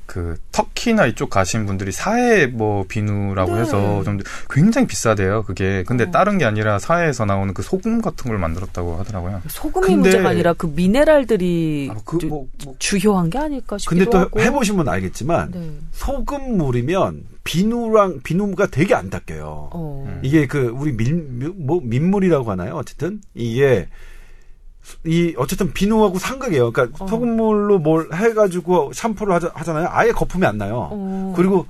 [0.07, 3.61] 그 터키나 이쪽 가신 분들이 사해 뭐 비누라고 네.
[3.63, 5.43] 해서 좀 굉장히 비싸대요.
[5.43, 6.11] 그게 근데 어.
[6.11, 9.43] 다른 게 아니라 사해에서 나오는 그 소금 같은 걸 만들었다고 하더라고요.
[9.49, 13.99] 소금이 근데- 문제가 아니라 그 미네랄들이 아, 그 주- 뭐, 뭐 주요한 게 아닐까 싶기도
[14.05, 14.41] 근데 또 하고.
[14.41, 15.71] 해보시면 알겠지만 네.
[15.93, 19.71] 소금 물이면 비누랑 비누가 되게 안 닦여요.
[19.73, 20.05] 어.
[20.09, 20.21] 음.
[20.23, 22.75] 이게 그 우리 민, 뭐 민물이라고 하나요?
[22.75, 23.89] 어쨌든 이게
[25.05, 26.73] 이 어쨌든 비누하고 상극이에요.
[26.73, 27.09] 그러니까 어.
[27.09, 29.89] 소금물로 뭘 해가지고 샴푸를 하자, 하잖아요.
[29.91, 30.89] 아예 거품이 안 나요.
[30.93, 31.33] 어.
[31.37, 31.67] 그리고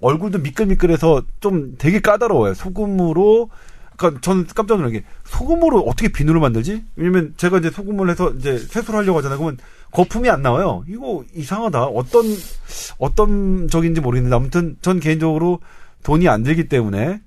[0.00, 2.54] 얼굴도 미끌미끌해서 좀 되게 까다로워요.
[2.54, 3.50] 소금으로
[3.96, 6.82] 그러니까 저는 깜짝 놀란 게 소금으로 어떻게 비누를 만들지?
[6.96, 9.38] 왜냐면 제가 이제 소금을 해서 이제 세수를 하려고 하잖아요.
[9.38, 9.58] 그러면
[9.92, 10.84] 거품이 안 나와요.
[10.88, 11.84] 이거 이상하다.
[11.84, 12.24] 어떤
[12.98, 15.60] 어떤 적인지 모르겠는데 아무튼 전 개인적으로
[16.02, 17.20] 돈이 안 들기 때문에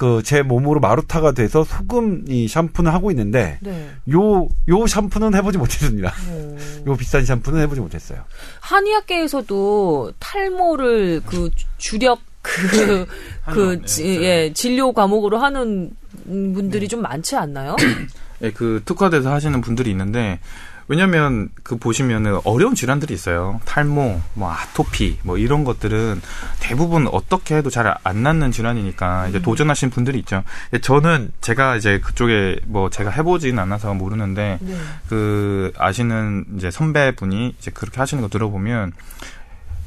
[0.00, 3.90] 그 제 몸으로 마루타가 돼서 소금 이 샴푸는 하고 있는데 네.
[4.10, 6.14] 요요 샴푸는 해보지 못했습니다.
[6.28, 6.56] 어.
[6.88, 8.20] 요 비싼 샴푸는 해보지 못했어요.
[8.60, 13.06] 한의학계에서도 탈모를 그 주력 그,
[13.52, 14.22] 그, 지- 네.
[14.46, 15.90] 예, 진료 과목으로 하는
[16.24, 17.76] 분들이 좀 많지 않나요?
[18.42, 20.40] 예, 그 특화돼서 하시는 분들이 있는데
[20.90, 23.60] 왜냐면 그 보시면은 어려운 질환들이 있어요.
[23.64, 26.20] 탈모, 뭐 아토피, 뭐 이런 것들은
[26.58, 30.42] 대부분 어떻게 해도 잘 안 낫는 질환이니까 이제 도전하신 분들이 있죠.
[30.72, 34.76] 예, 저는 제가 이제 그쪽에 뭐 제가 해보진 않아서 모르는데 네.
[35.08, 38.92] 그 아시는 이제 선배분이 이제 그렇게 하시는 거 들어보면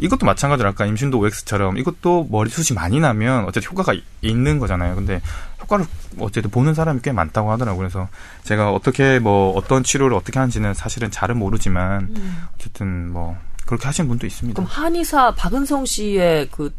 [0.03, 4.95] 이것도 마찬가지로 아까 임신도 OX처럼 이것도 머리숱이 많이 나면 어쨌든 효과가 이- 있는 거잖아요.
[4.95, 5.21] 근데
[5.61, 5.85] 효과를
[6.19, 7.77] 어쨌든 보는 사람이 꽤 많다고 하더라고요.
[7.79, 8.09] 그래서
[8.43, 12.13] 제가 어떻게 뭐 어떤 치료를 어떻게 하는지는 사실은 잘은 모르지만
[12.55, 14.61] 어쨌든 뭐 그렇게 하시는 분도 있습니다.
[14.61, 16.73] 그럼 한의사 박은성 씨의 그,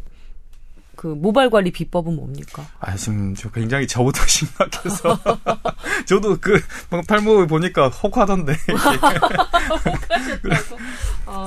[0.95, 2.65] 그 모발 관리 비법은 뭡니까?
[2.79, 5.19] 아, 지금 저 굉장히 저부터 심각해서.
[6.07, 8.55] 저도 그, 막 탈모 보니까 혹하던데.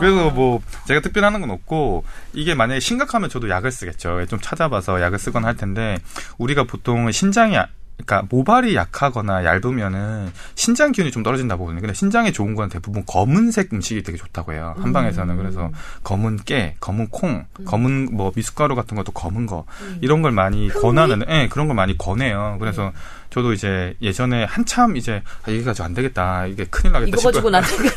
[0.00, 4.26] 그래서 뭐, 제가 특별하는 건 없고, 이게 만약에 심각하면 저도 약을 쓰겠죠.
[4.26, 5.98] 좀 찾아봐서 약을 쓰거나 할 텐데,
[6.38, 7.68] 우리가 보통 신장이, 아-
[8.04, 11.80] 그러니까 모발이 약하거나 얇으면은 신장 기운이 좀 떨어진다고 보거든요.
[11.80, 14.74] 근데 신장에 좋은 건 대부분 검은색 음식이 되게 좋다고 해요.
[14.78, 15.36] 한방에서는.
[15.36, 15.70] 그래서
[16.04, 19.66] 검은 깨, 검은 콩, 검은 뭐 미숫가루 같은 것도 검은 거
[20.00, 22.56] 이런 걸 많이 권하는, 예, 그런 걸 많이 권해요.
[22.60, 22.92] 그래서
[23.30, 26.46] 저도 이제 예전에 한참 이제 아, 이게 가지고 안 되겠다.
[26.46, 27.92] 이게 큰일 나겠다 이거 가지고 난 큰일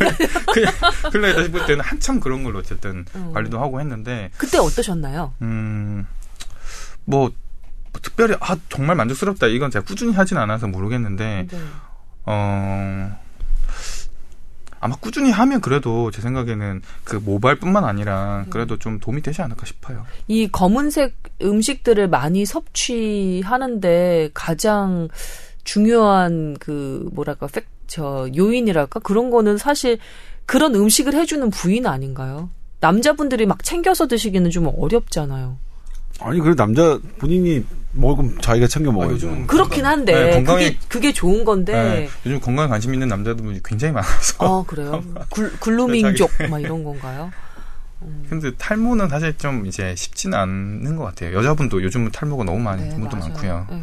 [1.11, 3.31] 큰일 나겠다 싶을 때는 한참 그런 걸로 어쨌든 음.
[3.33, 5.33] 관리도 하고 했는데 그때 어떠셨나요?
[5.41, 6.05] 음,
[7.05, 7.31] 뭐,
[7.91, 11.57] 뭐 특별히 아 정말 만족스럽다 이건 제가 꾸준히 하진 않아서 모르겠는데 네.
[12.25, 13.11] 어
[14.81, 20.05] 아마 꾸준히 하면 그래도 제 생각에는 그 모발뿐만 아니라 그래도 좀 도움이 되지 않을까 싶어요.
[20.27, 25.07] 이 검은색 음식들을 많이 섭취하는데 가장
[25.63, 29.99] 중요한 그 뭐랄까 팩, 저 요인이랄까 그런 거는 사실
[30.47, 32.49] 그런 음식을 해주는 부인 아닌가요?
[32.79, 35.57] 남자분들이 막 챙겨서 드시기는 좀 어렵잖아요.
[36.21, 39.13] 아니 그래 남자 본인이 먹으면 자기가 챙겨 먹어야죠.
[39.27, 41.73] 요즘은 그렇긴 한데 네, 건강에- 그게 그게 좋은 건데.
[41.73, 44.35] 네, 요즘 건강에 관심 있는 남자들이 굉장히 많아서.
[44.39, 45.03] 아 그래요?
[45.29, 47.31] 글, 글루밍족 막 이런 건가요?
[48.29, 51.35] 근데 탈모는 사실 좀 이제 쉽지는 않는 것 같아요.
[51.37, 53.29] 여자분도 요즘은 탈모가 너무 많은 네, 분도 맞아요.
[53.33, 53.67] 많고요.
[53.69, 53.77] 네.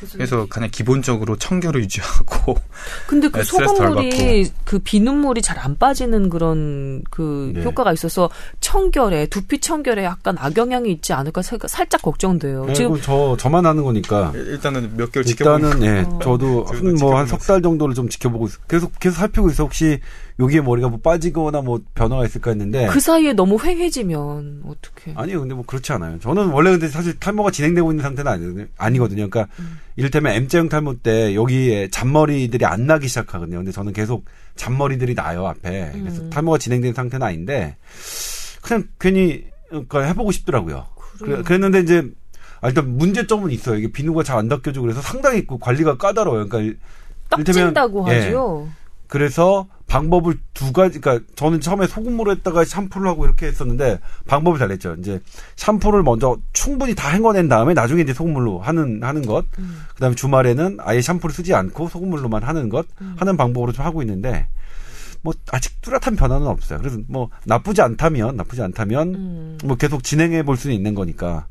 [0.00, 2.56] 그래서 그래서 그냥 기본적으로 청결을 유지하고
[3.06, 7.62] 근데 그 네, 소금물이 그 비눗물이 잘 안 빠지는 그런 그 네.
[7.64, 8.28] 효과가 있어서
[8.60, 12.66] 청결에 두피 청결에 약간 악영향이 있지 않을까 살- 살짝 걱정돼요.
[12.66, 16.18] 네, 지금 그럼 저 저만 하는 거니까 일단은 몇 개월 지켜보고 일단은 예, 어.
[16.22, 18.58] 저도 한 뭐 한 석 달 정도를 좀 지켜보고 있어.
[18.68, 19.62] 계속 계속 살피고 있어.
[19.64, 20.00] 혹시
[20.40, 25.12] 여기에 머리가 뭐 빠지거나 뭐 변화가 있을까 했는데 그 사이에 너무 휑해지면 어떻게?
[25.14, 26.18] 아니요, 근데 뭐 그렇지 않아요.
[26.18, 28.66] 저는 원래 근데 사실 탈모가 진행되고 있는 상태는 아니거든요.
[28.76, 29.30] 아니거든요.
[29.30, 29.78] 그러니까 음.
[29.94, 33.58] 이를테면 M자형 탈모 때 여기에 잔머리들이 안 나기 시작하거든요.
[33.58, 34.24] 근데 저는 계속
[34.56, 35.92] 잔머리들이 나요 앞에.
[35.92, 36.30] 그래서 음.
[36.30, 37.76] 탈모가 진행된 상태는 아닌데
[38.60, 40.86] 그냥 괜히 그러니까 해보고 싶더라고요.
[41.20, 42.02] 그래, 그랬는데 이제
[42.60, 43.76] 아, 일단 문제점은 있어요.
[43.76, 46.48] 이게 비누가 잘 안 닦여지고 그래서 상당히 그 관리가 까다로워요.
[46.48, 46.76] 그러니까
[47.30, 48.20] 떡진다고 예.
[48.20, 48.68] 하죠.
[49.14, 54.96] 그래서 방법을 두 가지, 그러니까 저는 처음에 소금물로 했다가 샴푸를 하고 이렇게 했었는데 방법을 잘했죠.
[54.98, 55.20] 이제
[55.54, 59.82] 샴푸를 먼저 충분히 다 헹궈낸 다음에 나중에 이제 소금물로 하는 하는 것, 음.
[59.94, 63.14] 그다음에 주말에는 아예 샴푸를 쓰지 않고 소금물로만 하는 것 음.
[63.16, 64.48] 하는 방법으로 좀 하고 있는데
[65.22, 66.80] 뭐 아직 뚜렷한 변화는 없어요.
[66.80, 69.58] 그래서 뭐 나쁘지 않다면 나쁘지 않다면 음.
[69.62, 71.46] 뭐 계속 진행해 볼 수는 있는 거니까.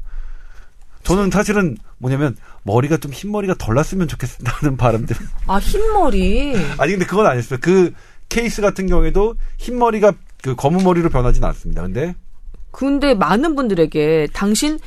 [1.04, 5.16] 저는 사실은 뭐냐면 머리가 좀 흰머리가 덜 났으면 좋겠다는 바람들.
[5.48, 6.56] 아 흰머리.
[6.78, 7.60] 아니 근데 그건 아니었어요.
[7.62, 7.94] 그
[8.30, 11.82] 케이스 같은 경우에도 흰머리가 그 검은 머리로 변하지는 않습니다.
[11.84, 12.16] 근데
[12.72, 14.80] 근데 많은 분들에게 당신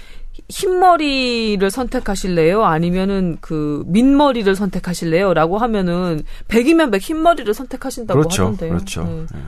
[0.48, 2.64] 흰머리를 선택하실래요?
[2.64, 5.34] 아니면은 그 민머리를 선택하실래요?
[5.34, 8.70] 라고 하면은 백이면 백 흰머리를 선택하신다고 그렇죠, 하던데요.
[8.70, 9.04] 그렇죠.
[9.04, 9.26] 네.
[9.34, 9.38] 예.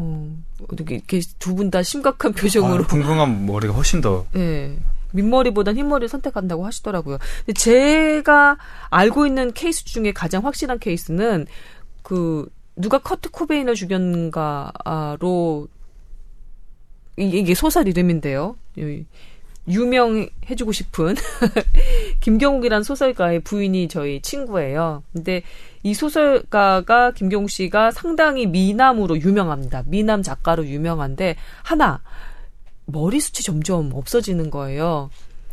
[0.00, 0.30] 어,
[0.72, 4.76] 이렇게, 이렇게 두 분 다 심각한 표정으로 아, 붕붕한 머리가 훨씬 더 예.
[5.12, 7.18] 민머리보단 흰머리를 선택한다고 하시더라고요.
[7.46, 8.58] 근데 제가
[8.90, 11.46] 알고 있는 케이스 중에 가장 확실한 케이스는
[12.02, 15.68] 그 누가 커트 코베인을 죽였는가로
[17.16, 18.56] 이게 소설 이름인데요.
[18.76, 19.04] 이-
[19.68, 21.14] 유명해주고 싶은
[22.20, 25.02] 김경욱이란 소설가의 부인이 저희 친구예요.
[25.12, 25.42] 근데
[25.82, 29.82] 이 소설가가 김경욱 씨가 상당히 미남으로 유명합니다.
[29.86, 32.00] 미남 작가로 유명한데 하나
[32.88, 35.10] 머리숱이 점점 없어지는 거예요.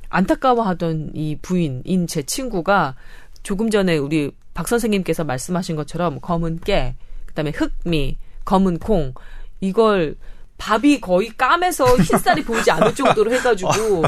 [0.09, 2.95] 안타까워하던 이 부인인 제 친구가
[3.43, 6.95] 조금 전에 우리 박 선생님께서 말씀하신 것처럼 검은 깨,
[7.25, 9.13] 그다음에 흑미, 검은 콩
[9.59, 10.15] 이걸
[10.57, 14.03] 밥이 거의 까매서 흰쌀이 보이지 않을 정도로 해가지고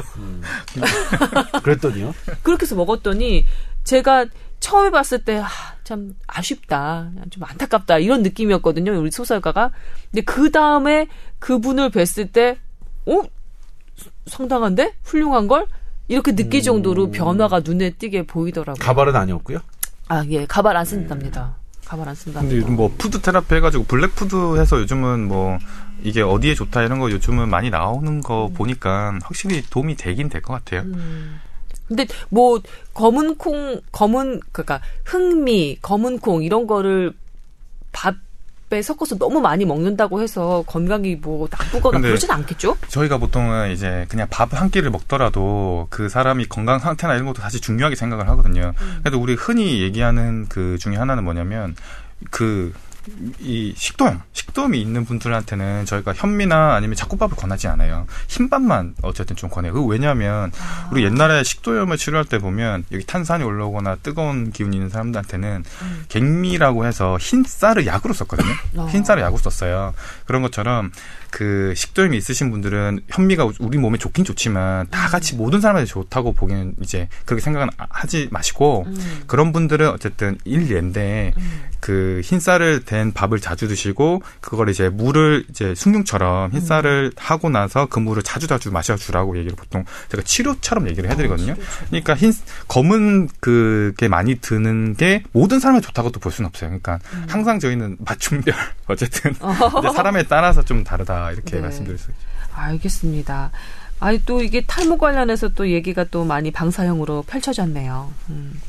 [1.64, 2.16] 그랬더니요.
[2.44, 3.46] 그렇게 해서 먹었더니
[3.84, 4.26] 제가
[4.60, 5.44] 처음에 봤을 때
[5.88, 9.00] 참 아쉽다, 좀 안타깝다 이런 느낌이었거든요.
[9.00, 9.72] 우리 소설가가.
[10.12, 11.08] 근데 그 다음에
[11.40, 12.58] 그분을 뵀을 때,
[13.08, 13.24] 어
[14.28, 15.66] 상당한데 훌륭한 걸
[16.08, 18.84] 이렇게 느낄 정도로 변화가 눈에 띄게 보이더라고요.
[18.84, 19.60] 가발은 아니었고요.
[20.10, 20.46] 아, 예.
[20.46, 21.56] 가발 안 쓴답니다.
[21.86, 22.42] 가발 안 쓴다.
[22.42, 25.58] 근데 요즘 뭐 food therapy 해가지고 black food 해서 요즘은 뭐
[26.04, 30.54] 이게 어디에 좋다 이런 거 요즘은 많이 나오는 거 보니까 확실히 도움이 되긴 될 것
[30.54, 30.82] 같아요.
[30.82, 31.40] 음.
[31.88, 32.62] 근데 뭐
[32.94, 37.14] 검은 콩, 검은 그러니까 흑미, 검은 콩 이런 거를
[37.94, 38.16] 밥
[38.70, 42.76] 에 섞어서 너무 많이 먹는다고 해서 건강이 뭐 나쁘거나 그러진 않겠죠?
[42.90, 47.62] 저희가 보통은 이제 그냥 밥 한 끼를 먹더라도 그 사람이 건강 상태나 이런 것도 사실
[47.62, 48.74] 중요하게 생각을 하거든요.
[49.04, 51.76] 그래도 우리 흔히 얘기하는 그 중에 하나는 뭐냐면
[52.32, 52.74] 그
[53.40, 58.06] 이 식도염, 식도염이 있는 분들한테는 저희가 현미나 아니면 잡곡밥을 권하지 않아요.
[58.28, 59.74] 흰밥만 어쨌든 좀 권해요.
[59.74, 60.52] 그 왜냐하면
[60.92, 65.64] 우리 옛날에 식도염을 치료할 때 보면 여기 탄산이 올라오거나 뜨거운 기운이 있는 사람들한테는
[66.10, 68.54] 갱미라고 해서 흰 쌀을 약으로 썼거든요.
[68.78, 68.88] 어.
[68.88, 69.94] 흰 쌀을 약으로 썼어요.
[70.26, 70.92] 그런 것처럼
[71.32, 76.76] 그 식도염이 있으신 분들은 현미가 우리 몸에 좋긴 좋지만 다 같이 모든 사람한테 좋다고 보기는
[76.82, 79.24] 이제 그렇게 생각은 아- 하지 마시고 음.
[79.28, 81.34] 그런 분들은 어쨌든 일례인데
[81.80, 88.00] 그 흰쌀을 된 밥을 자주 드시고 그걸 이제 물을 이제 숭늉처럼 흰쌀을 하고 나서 그
[88.00, 91.56] 물을 자주 자주 마셔주라고 얘기를 보통 제가 치료처럼 얘기를 해드리거든요.
[91.88, 92.34] 그러니까 흰
[92.68, 96.70] 검은 그게 많이 드는 게 모든 사람에 좋다고도 볼 수는 없어요.
[96.70, 98.54] 그러니까 항상 저희는 맞춤별
[98.88, 99.34] 어쨌든
[99.96, 101.62] 사람에 따라서 좀 다르다 이렇게 네.
[101.62, 102.22] 말씀드릴 수 있죠.
[102.54, 103.52] 알겠습니다.
[104.00, 108.12] 아니 또 이게 탈모 관련해서 또 얘기가 또 많이 방사형으로 펼쳐졌네요.
[108.30, 108.60] 음.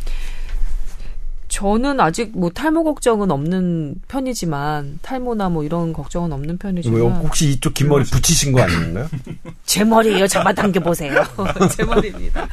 [1.48, 7.50] 저는 아직 뭐 탈모 걱정은 없는 편이지만 탈모나 뭐 이런 걱정은 없는 편이지만 뭐 혹시
[7.50, 9.08] 이쪽 긴 머리 붙이신 거 아닌가요?
[9.64, 10.26] 제 머리예요.
[10.26, 11.24] 잡아당겨 보세요.
[11.74, 12.46] 제 머리입니다.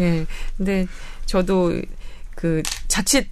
[0.00, 0.26] 예.
[0.56, 0.86] 근데
[1.26, 1.80] 저도
[2.34, 3.28] 그 자칫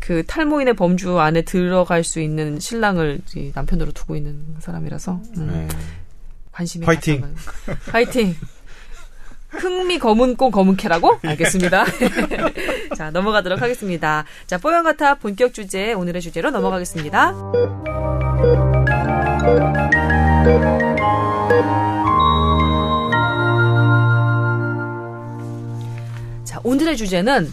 [0.00, 5.68] 그 탈모인의 범주 안에 들어갈 수 있는 신랑을 이 남편으로 두고 있는 사람이라서 음, 네.
[6.50, 7.34] 관심이 화이팅.
[7.92, 8.34] 화이팅.
[9.50, 11.18] 흥미 검은 꽁 검은 캐라고?
[11.26, 11.84] 알겠습니다.
[12.96, 14.24] 자, 넘어가도록 하겠습니다.
[14.46, 17.34] 자, 뽀얀가타 본격 주제, 오늘의 주제로 넘어가겠습니다.
[26.44, 27.52] 자, 오늘의 주제는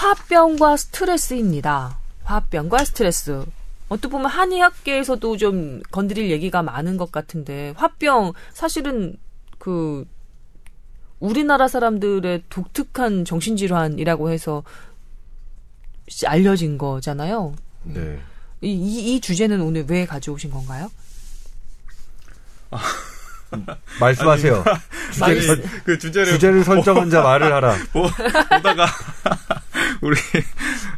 [0.00, 1.98] 화병과 스트레스입니다.
[2.24, 3.44] 화병과 스트레스.
[3.88, 9.16] 어떻게 보면 한의학계에서도 좀 건드릴 얘기가 많은 것 같은데, 화병, 사실은
[9.58, 10.04] 그,
[11.18, 14.62] 우리나라 사람들의 독특한 정신질환이라고 해서
[16.26, 17.54] 알려진 거잖아요.
[17.84, 18.20] 네.
[18.60, 20.90] 이, 이, 이 주제는 오늘 왜 가져오신 건가요?
[24.00, 24.62] 말씀하세요.
[25.20, 27.76] 말- 주제를, 설- 그 주제를 주제를 설정한 자 말을 하라.
[27.92, 28.86] 보, 보다가
[30.02, 30.16] 우리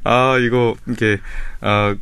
[0.05, 1.19] 아 이거 이게
[1.61, 1.97] 아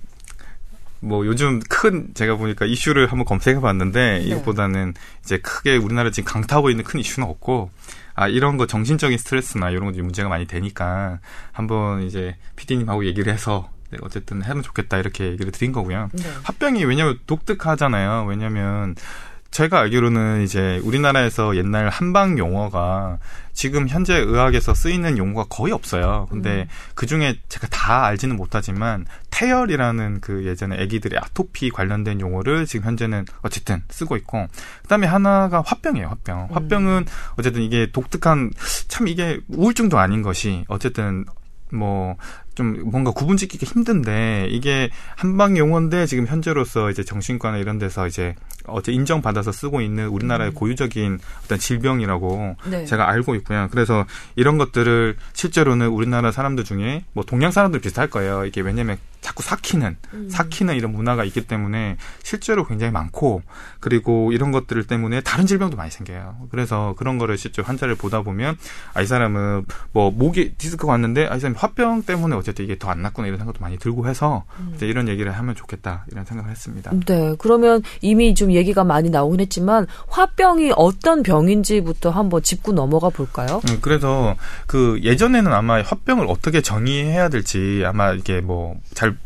[1.00, 6.70] 뭐 요즘 큰 제가 보니까 이슈를 한번 검색해 봤는데 이것보다는 이제 크게 우리나라 지금 강타하고
[6.70, 7.70] 있는 큰 이슈는 없고
[8.14, 11.20] 아 이런 거 정신적인 스트레스나 이런 거좀 문제가 많이 되니까
[11.52, 16.09] 한번 이제 PD님하고 얘기를 해서 네, 어쨌든 하면 좋겠다 이렇게 얘기를 드린 거고요.
[16.12, 16.24] 네.
[16.42, 18.24] 합병이 왜냐면 독특하잖아요.
[18.26, 18.96] 왜냐면
[19.57, 23.16] 제가 알기로는 이제 우리나라에서 옛날 한방 용어가
[23.55, 26.27] 지금 현재 의학에서 쓰이는 용어가 거의 없어요.
[26.29, 32.85] 근데 그 중에 제가 다 알지는 못하지만 태열이라는 그 예전에 아기들의 아토피 관련된 용어를 지금
[32.85, 34.47] 현재는 어쨌든 쓰고 있고
[34.83, 36.07] 그다음에 하나가 화병이에요.
[36.07, 36.49] 화병.
[36.53, 37.07] 화병은
[37.38, 38.53] 어쨌든 이게 독특한
[38.88, 41.25] 참 이게 우울증도 아닌 것이 어쨌든
[41.73, 42.16] 뭐
[42.57, 48.35] 좀 뭔가 구분 짓기가 힘든데 이게 한방 용어인데 지금 현재로서 이제 정신과나 이런 데서 이제
[48.66, 52.85] 어제 인정받아서 쓰고 있는 우리나라의 고유적인 어떤 질병이라고 네.
[52.85, 53.69] 제가 알고 있고요.
[53.71, 58.45] 그래서 이런 것들을 실제로는 우리나라 사람들 중에 뭐 동양 사람들 비슷할 거예요.
[58.47, 59.97] 이게 왜냐면 자꾸 삭히는
[60.31, 63.42] 삭히는 이런 문화가 있기 때문에 실제로 굉장히 많고
[63.81, 66.47] 그리고 이런 것들 때문에 다른 질병도 많이 생겨요.
[66.51, 68.57] 그래서 그런 거를 실제 환자를 보다 보면
[68.95, 72.87] 아 이 사람은 뭐 목이 디스크가 왔는데 아 이 사람이 화병 때문에 어쨌든 이게 더
[72.90, 74.44] 안 낫구나 이런 생각도 많이 들고 해서
[74.76, 76.92] 이제 이런 얘기를 하면 좋겠다 이런 생각을 했습니다.
[77.06, 83.61] 네, 그러면 이미 좀 얘기가 많이 나오긴 했지만 화병이 어떤 병인지부터 한번 짚고 넘어가 볼까요?
[83.68, 84.37] 음, 그래서
[84.68, 89.16] 그 예전에는 아마 화병을 어떻게 정의해야 될지 아마 이게 뭐 잘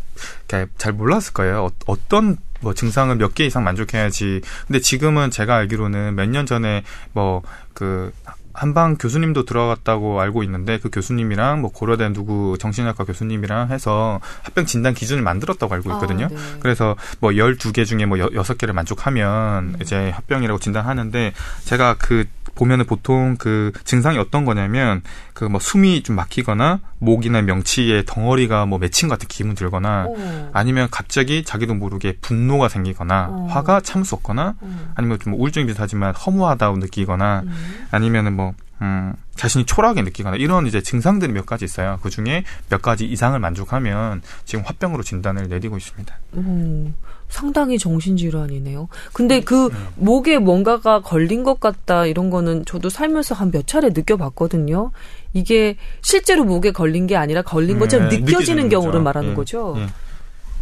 [0.76, 1.70] 잘 몰랐을 거예요.
[1.87, 4.42] 어, 떤뭐 증상을 몇개 이상 만족해야지.
[4.66, 8.12] 근데 지금은 제가 알기로는 몇 년 전에 뭐그
[8.61, 14.92] 한방 교수님도 들어갔다고 알고 있는데 그 교수님이랑 뭐 고려대 누구 정신학과 교수님이랑 해서 합병 진단
[14.92, 16.27] 기준을 만들었다고 알고 있거든요.
[16.27, 16.37] 아, 네.
[16.61, 21.33] 그래서 뭐 12개 중에 뭐 여- 여섯 개를 만족하면 이제 합병이라고 진단하는데
[21.64, 25.01] 제가 그 보면은 보통 그 증상이 어떤 거냐면
[25.33, 30.51] 그 뭐 숨이 좀 막히거나 목이나 명치에 덩어리가 뭐 맺힌 것 같은 기분 들거나 오.
[30.53, 33.46] 아니면 갑자기 자기도 모르게 분노가 생기거나 어.
[33.51, 34.90] 화가 참을 수 없거나 음.
[34.94, 37.87] 아니면 좀 우울증 비슷하지만 허무하다고 느끼거나 음.
[37.90, 41.99] 아니면은 뭐뭐 음, 자신이 초라하게 느끼거나 이런 이제 증상들이 몇 가지 있어요.
[42.03, 46.19] 그 중에 몇 가지 이상을 만족하면 지금 화병으로 진단을 내리고 있습니다.
[46.35, 46.95] 음,
[47.29, 48.89] 상당히 정신질환이네요.
[49.13, 54.93] 근데 그 목에 뭔가가 걸린 것 같다 이런 거는 저도 살면서 한 몇 차례 느껴봤거든요.
[55.35, 59.03] 이게 실제로 목에 걸린 게 아니라 걸린 것처럼 네, 느껴지는 느껴지는 경우를.
[59.03, 59.35] 말하는 예.
[59.35, 59.75] 거죠.
[59.79, 59.87] 예.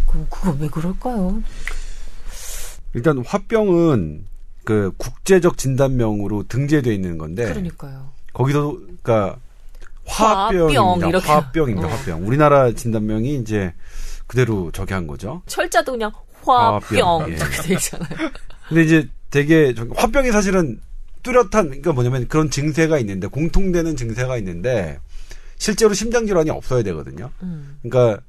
[0.06, 1.40] 그, 그거 왜 그럴까요?
[2.94, 4.24] 일단 화병은
[4.68, 8.10] 그 국제적 진단명으로 등재되어 있는 건데 그러니까요.
[8.34, 9.38] 거기서 그러니까
[10.04, 11.08] 화병, 화병입니다.
[11.08, 11.26] 이렇게.
[11.26, 11.86] 화병입니다.
[11.88, 11.90] 어.
[11.90, 12.26] 화병.
[12.26, 13.72] 우리나라 진단명이 이제
[14.26, 15.40] 그대로 저기 한 거죠.
[15.46, 16.12] 철자도 그냥
[16.44, 17.32] 화병 예.
[17.36, 18.10] 이렇게 돼 있잖아요.
[18.68, 20.78] 근데 이제 되게 저- 화병이 사실은
[21.22, 24.98] 뚜렷한 그러니까 뭐냐면 그런 증세가 있는데 공통되는 증세가 있는데
[25.56, 27.30] 실제로 심장 질환이 없어야 되거든요.
[27.42, 27.78] 음.
[27.82, 28.20] 그러니까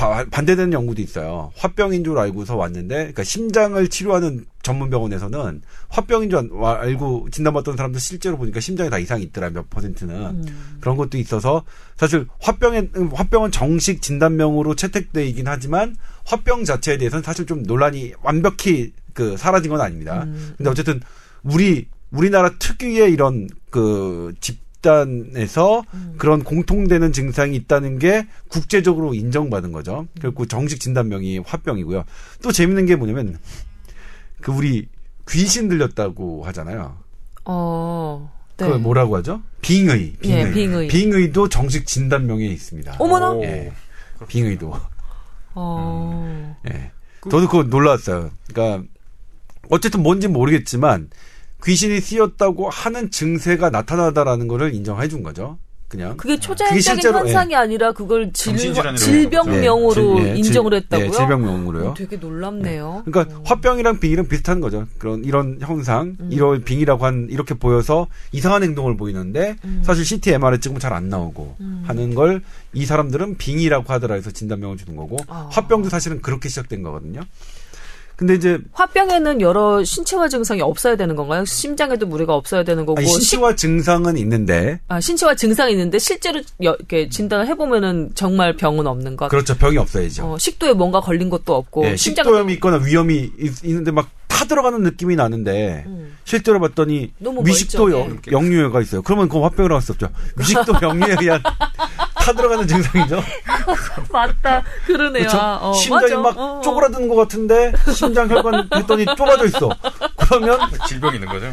[0.00, 1.52] 바- 반대되는 연구도 있어요.
[1.56, 5.60] 화병인 줄 알고서 왔는데, 그러니까 심장을 치료하는 전문 병원에서는
[5.90, 10.76] 화병인 줄 알- 알고 진단받던 사람들 실제로 보니까 심장에 다 이상이 있더라 몇 퍼센트는 음.
[10.80, 11.64] 그런 것도 있어서
[11.98, 18.92] 사실 화병에 음, 화병은 정식 진단명으로 채택되긴 하지만 화병 자체에 대해서는 사실 좀 논란이 완벽히
[19.12, 20.22] 그 사라진 건 아닙니다.
[20.24, 20.54] 음.
[20.56, 21.00] 근데 어쨌든
[21.42, 26.14] 우리 우리나라 특유의 이런 그 집 단에서 음.
[26.18, 30.06] 그런 공통되는 증상이 있다는 게 국제적으로 인정받은 거죠.
[30.20, 32.04] 그리고 정식 진단명이 화병이고요.
[32.42, 33.38] 또 재밌는 게 뭐냐면
[34.40, 34.88] 그 우리
[35.28, 36.96] 귀신 들렸다고 하잖아요.
[37.44, 38.32] 어.
[38.56, 38.66] 네.
[38.66, 39.42] 그걸 뭐라고 하죠?
[39.62, 40.16] 빙의.
[40.20, 40.46] 빙의.
[40.46, 40.88] 예, 빙의.
[40.88, 42.96] 빙의도 정식 진단명에 있습니다.
[42.98, 43.38] 어머나.
[43.42, 43.72] 예.
[44.28, 44.72] 빙의도.
[45.54, 46.56] 어.
[46.70, 46.90] 예.
[47.30, 48.30] 저도 그거 놀랐어요.
[48.48, 48.86] 그러니까
[49.70, 51.10] 어쨌든 뭔지 모르겠지만
[51.64, 55.58] 귀신이 쓰였다고 하는 증세가 나타나다라는 거를 인정해 준 거죠.
[55.88, 56.16] 그냥.
[56.16, 61.10] 그게 그게 초자연적인 실제로, 현상이 아니라 그걸 질, 질병명으로 예, 질- 인정을 예, 했다고요?
[61.10, 61.88] 질병명으로요.
[61.88, 63.02] 어, 되게 놀랍네요.
[63.04, 63.42] 그러니까 어.
[63.44, 64.86] 화병이랑 빙이랑 비슷한 거죠.
[64.98, 66.28] 그런 이런 형상, 음.
[66.30, 69.82] 이런 빙이라고 한 이렇게 보여서 이상한 행동을 보이는데 음.
[69.84, 71.82] 사실 CT, MR을 찍으면 잘 안 나오고 음.
[71.86, 72.40] 하는 걸
[72.72, 75.48] 이 사람들은 빙이라고 하더라 해서 진단명을 주는 거고 아.
[75.50, 77.20] 화병도 사실은 그렇게 시작된 거거든요.
[78.20, 81.42] 근데 이제 화병에는 여러 신체화 증상이 없어야 되는 건가요?
[81.46, 86.76] 심장에도 무리가 없어야 되는 거고 아니, 신체화 증상은 있는데 아, 신체화 증상이 있는데 실제로 여-
[86.78, 89.28] 이렇게 진단을 해보면은 정말 병은 없는 것.
[89.30, 90.32] 그렇죠 병이 없어야죠.
[90.34, 91.86] 어, 식도에 뭔가 걸린 것도 없고.
[91.86, 96.16] 예, 심장에도- 식도염이 있거나 위험이 있, 있는데 막 타 들어가는 느낌이 나는데 음.
[96.24, 97.90] 실제로 봤더니 너무 위식도.
[97.90, 99.02] 영- 역류가 있어요.
[99.02, 100.08] 그러면 그건 화병이라고 할수 없죠.
[100.38, 101.42] 위식도 역류에 의한
[102.20, 103.22] 타들어가는 증상이죠.
[104.12, 104.62] 맞다.
[104.86, 105.22] 그러네요.
[105.22, 105.38] 그렇죠?
[105.38, 106.18] 아, 어, 심장이 맞아.
[106.20, 106.60] 막 어, 어.
[106.62, 109.70] 쪼그라드는 것 같은데 심장 혈관 했더니 좁아져 있어.
[110.16, 111.46] 그러면 질병이 있는 거죠.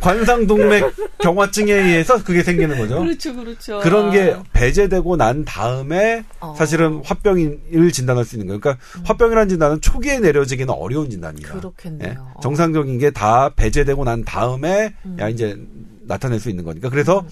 [0.00, 3.00] 관상동맥 경화증에 의해서 그게 생기는 거죠.
[3.00, 3.80] 그렇죠, 그렇죠.
[3.80, 4.42] 그런 게 아.
[4.54, 6.52] 배제되고 난 다음에 어.
[6.52, 6.56] 음.
[6.56, 8.60] 사실은 화병을 진단할 수 있는 거예요.
[8.60, 11.52] 그러니까 화병이라는 진단은 초기에 내려지기는 어려운 진단이다.
[11.54, 12.10] 그렇겠네요.
[12.10, 12.16] 예?
[12.18, 12.40] 어.
[12.42, 15.16] 정상적인 게 다 배제되고 난 다음에 음.
[15.20, 15.58] 야 이제
[16.06, 16.88] 나타낼 수 있는 거니까.
[16.88, 17.24] 그래서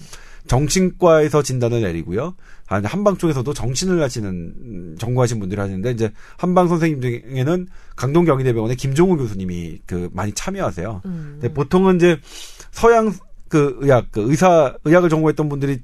[0.47, 2.35] 정신과에서 진단을 내리고요.
[2.69, 8.77] 아니, 한방 쪽에서도 정신을 하시는 음, 전공하신 분들이 하시는데 이제 한방 선생님 중에는 강동 경희대병원의
[8.77, 11.01] 김종우 교수님이 그 많이 참여하세요.
[11.05, 11.37] 음.
[11.41, 12.19] 근데 보통은 이제
[12.71, 13.11] 서양
[13.47, 15.79] 그 의학 그 의사 의학을 전공했던 분들이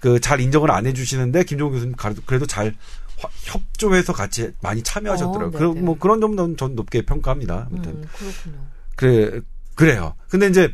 [0.00, 1.94] 그 잘 인정을 안 해주시는데 김종우 교수님
[2.26, 2.74] 그래도 잘
[3.20, 5.48] 화- 협조해서 같이 많이 참여하셨더라고요.
[5.48, 5.86] 어, 그럼 네네.
[5.86, 7.68] 뭐 그런 점은 전 높게 평가합니다.
[7.70, 8.66] 아무튼 음, 그렇군요.
[8.96, 9.40] 그래
[9.76, 10.14] 그래요.
[10.28, 10.72] 근데 이제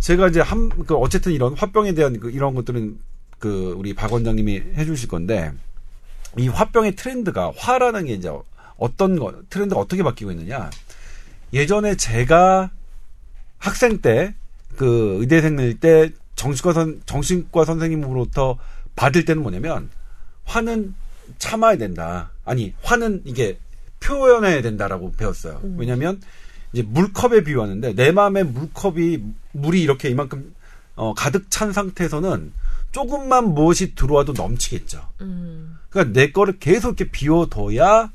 [0.00, 2.98] 제가 이제 한 그 어쨌든 이런 화병에 대한 그 이런 것들은
[3.46, 5.52] 그 우리 박 원장님이 해주실 건데
[6.38, 8.30] 이 화병의 트렌드가 화라는 게 이제
[8.76, 10.70] 어떤 거 트렌드가 어떻게 바뀌고 있느냐.
[11.52, 12.70] 예전에 제가
[13.58, 14.34] 학생 때
[14.76, 18.58] 그 의대생일 때 정신과 선 정신과 선생님으로부터
[18.94, 19.90] 받을 때는 뭐냐면
[20.44, 20.94] 화는
[21.38, 22.30] 참아야 된다.
[22.44, 23.58] 아니 화는 이게
[24.00, 25.60] 표현해야 된다라고 배웠어요.
[25.64, 25.76] 음.
[25.78, 26.20] 왜냐하면
[26.72, 29.18] 이제 물컵에 비유하는데 내 마음의 물컵이
[29.52, 30.54] 물이 이렇게 이만큼
[30.94, 32.52] 어, 가득 찬 상태에서는
[32.96, 35.06] 조금만 무엇이 들어와도 넘치겠죠.
[35.20, 38.10] 음, 그러니까 내 거를 계속 이렇게 비워둬야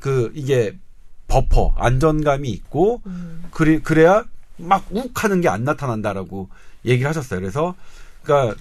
[0.00, 0.76] 그 이게
[1.28, 4.24] 버퍼 안전감이 있고 음, 그래 그래야
[4.58, 6.50] 막 욱하는 게 안 나타난다라고
[6.84, 7.40] 얘기를 하셨어요.
[7.40, 7.74] 그래서
[8.22, 8.54] 그러니까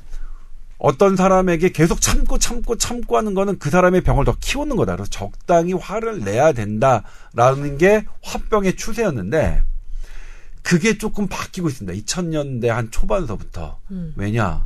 [0.78, 4.96] 어떤 사람에게 계속 참고 참고 참고 하는 거는 그 사람의 병을 더 키우는 거다.
[4.96, 9.64] 그래서 적당히 화를 내야 된다라는 게 화병의 추세였는데
[10.64, 12.06] 그게 조금 바뀌고 있습니다.
[12.06, 13.80] 2000년대 한 초반서부터.
[13.92, 14.66] 음, 왜냐?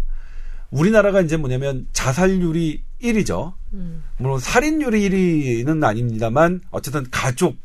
[0.72, 3.54] 우리나라가 이제 뭐냐면 자살률이 1위죠.
[3.74, 7.58] 음, 물론 살인율이 1위는 아닙니다만 어쨌든 가족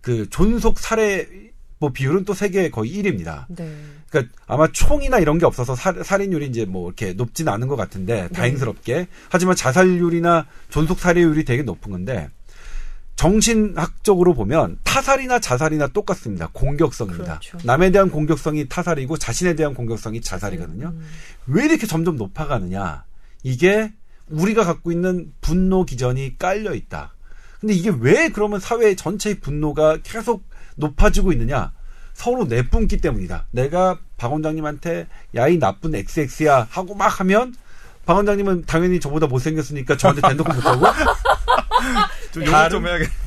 [0.00, 1.26] 그 존속 살해
[1.78, 3.46] 뭐 비율은 또 세계 거의 1위입니다.
[3.48, 3.74] 네.
[4.08, 8.28] 그러니까 아마 총이나 이런 게 없어서 살, 살인율이 이제 뭐 이렇게 높지는 않은 것 같은데
[8.28, 12.30] 다행스럽게 하지만 자살률이나 존속 살해율이 되게 높은 건데
[13.22, 16.48] 정신학적으로 보면 타살이나 자살이나 똑같습니다.
[16.52, 17.38] 공격성입니다.
[17.38, 17.56] 그렇죠.
[17.62, 20.88] 남에 대한 공격성이 타살이고 자신에 대한 공격성이 자살이거든요.
[20.88, 21.06] 음.
[21.46, 23.04] 왜 이렇게 점점 높아가느냐?
[23.44, 23.92] 이게
[24.28, 27.14] 우리가 갖고 있는 분노 기전이 깔려 있다.
[27.60, 30.42] 근데 이게 왜 그러면 사회 전체의 분노가 계속
[30.74, 31.70] 높아지고 있느냐?
[32.14, 33.46] 서로 내뿜기 때문이다.
[33.52, 35.06] 내가 박 원장님한테
[35.36, 37.54] 야 이 나쁜 XX야 하고 막 하면
[38.04, 40.86] 박 원장님은 당연히 저보다 못생겼으니까 저한테 대놓고 못하고
[42.32, 42.84] 좀 다른- 좀.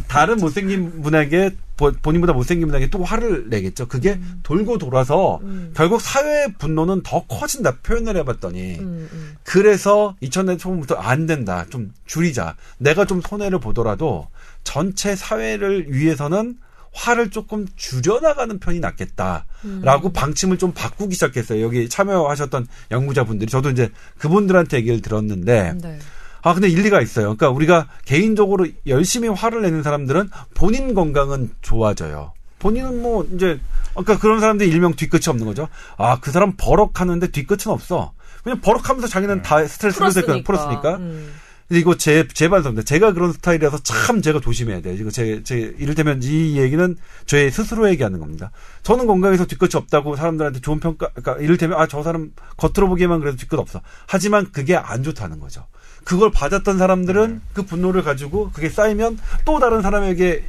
[0.08, 3.88] 다른 못생긴 분에게 보- 본인보다 못생긴 분에게 또 화를 내겠죠.
[3.88, 5.74] 그게 돌고 돌아서 음.
[5.76, 7.78] 결국 사회의 분노는 더 커진다.
[7.84, 9.36] 표현을 해봤더니 음, 음.
[9.44, 11.66] 그래서 2000년 초반부터 안 된다.
[11.70, 12.56] 좀 줄이자.
[12.78, 14.28] 내가 좀 손해를 보더라도
[14.64, 16.58] 전체 사회를 위해서는
[16.94, 21.62] 화를 조금 줄여나가는 편이 낫겠다라고 방침을 좀 바꾸기 시작했어요.
[21.62, 26.00] 여기 참여하셨던 연구자분들이 저도 이제 그분들한테 얘기를 들었는데 네.
[26.46, 27.36] 아 근데 일리가 있어요.
[27.36, 32.34] 그러니까 우리가 개인적으로 열심히 화를 내는 사람들은 본인 건강은 좋아져요.
[32.60, 33.60] 본인은 뭐 이제
[33.92, 35.68] 그러니까 그런 사람들이 일명 뒤끝이 없는 거죠.
[35.98, 38.14] 아 그 사람 버럭하는데 뒤끝은 없어.
[38.44, 40.44] 그냥 버럭하면서 자기는 다 스트레스를 풀었으니까.
[40.44, 40.96] 풀었으니까.
[40.98, 41.34] 음.
[41.68, 42.86] 근데 이거 제, 제 반성입니다.
[42.86, 44.94] 제가 그런 스타일이라서 참 제가 조심해야 돼요.
[45.00, 48.52] 이거 제, 제, 이를테면 이 얘기는 저의 스스로에게 하는 겁니다.
[48.84, 53.36] 저는 건강해서 뒤끝이 없다고 사람들한테 좋은 평가, 그러니까 이를테면, 아, 저 사람 겉으로 보기에만 그래도
[53.38, 53.82] 뒤끝 없어.
[54.06, 55.66] 하지만 그게 안 좋다는 거죠.
[56.06, 60.46] 그걸 받았던 사람들은 그 분노를 가지고 그게 쌓이면 또 다른 사람에게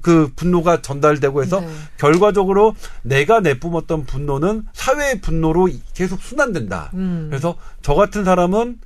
[0.00, 1.68] 그 분노가 전달되고 해서 네.
[1.98, 6.92] 결과적으로 내가 내뿜었던 분노는 사회의 분노로 계속 순환된다.
[6.94, 7.26] 음.
[7.28, 8.78] 그래서 저 같은 사람은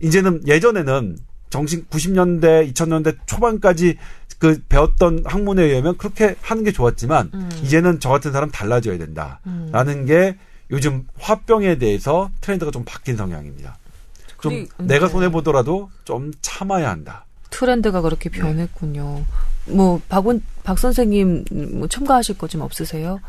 [0.00, 1.18] 이제는 예전에는
[1.50, 3.96] 정신 90년대, 2000년대 초반까지
[4.38, 7.50] 그 배웠던 학문에 의하면 그렇게 하는 게 좋았지만 음.
[7.64, 10.36] 이제는 저 같은 사람 달라져야 된다라는 게
[10.70, 13.78] 요즘 화병에 대해서 트렌드가 좀 바뀐 성향입니다.
[14.50, 15.12] 좀 그리- 내가 네.
[15.12, 17.24] 손해 보더라도 좀 참아야 한다.
[17.50, 18.38] 트렌드가 그렇게 네.
[18.40, 19.24] 변했군요.
[19.68, 21.44] 뭐 박원 박 선생님
[21.74, 23.20] 뭐 첨가하실 거 좀 없으세요?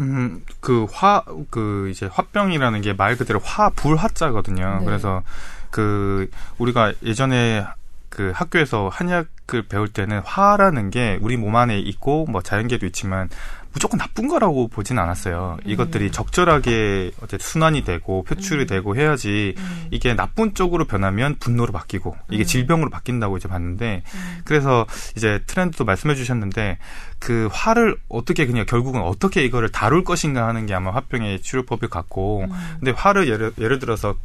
[0.00, 4.78] 음, 그 화, 그 이제 화병이라는 게 말 그대로 화, 불 화자거든요.
[4.80, 4.84] 네.
[4.86, 5.22] 그래서
[5.70, 7.66] 그 우리가 예전에
[8.08, 13.28] 그 학교에서 한약을 배울 때는 화라는 게 우리 몸 안에 있고 뭐 자연계도 있지만
[13.72, 15.58] 무조건 나쁜 거라고 보진 않았어요.
[15.64, 19.54] 이것들이 적절하게 어째 순환이 되고 표출이 되고 해야지
[19.90, 24.02] 이게 나쁜 쪽으로 변하면 분노로 바뀌고 이게 질병으로 바뀐다고 이제 봤는데
[24.44, 26.78] 그래서 이제 트렌드도 말씀해 주셨는데
[27.18, 31.90] 그 화를 어떻게 그냥 결국은 어떻게 이거를 다룰 것인가 하는 게 아마 화병의 치료법일 것
[31.90, 32.46] 같고
[32.78, 34.16] 근데 화를 예를 예를 들어서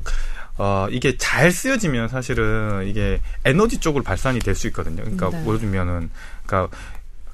[0.58, 5.04] 어, 이게 잘 쓰여지면 사실은 이게 에너지 쪽으로 발산이 될 수 있거든요.
[5.04, 5.46] 그러니까 네.
[5.46, 6.10] 예를 들면은,
[6.46, 6.76] 그러니까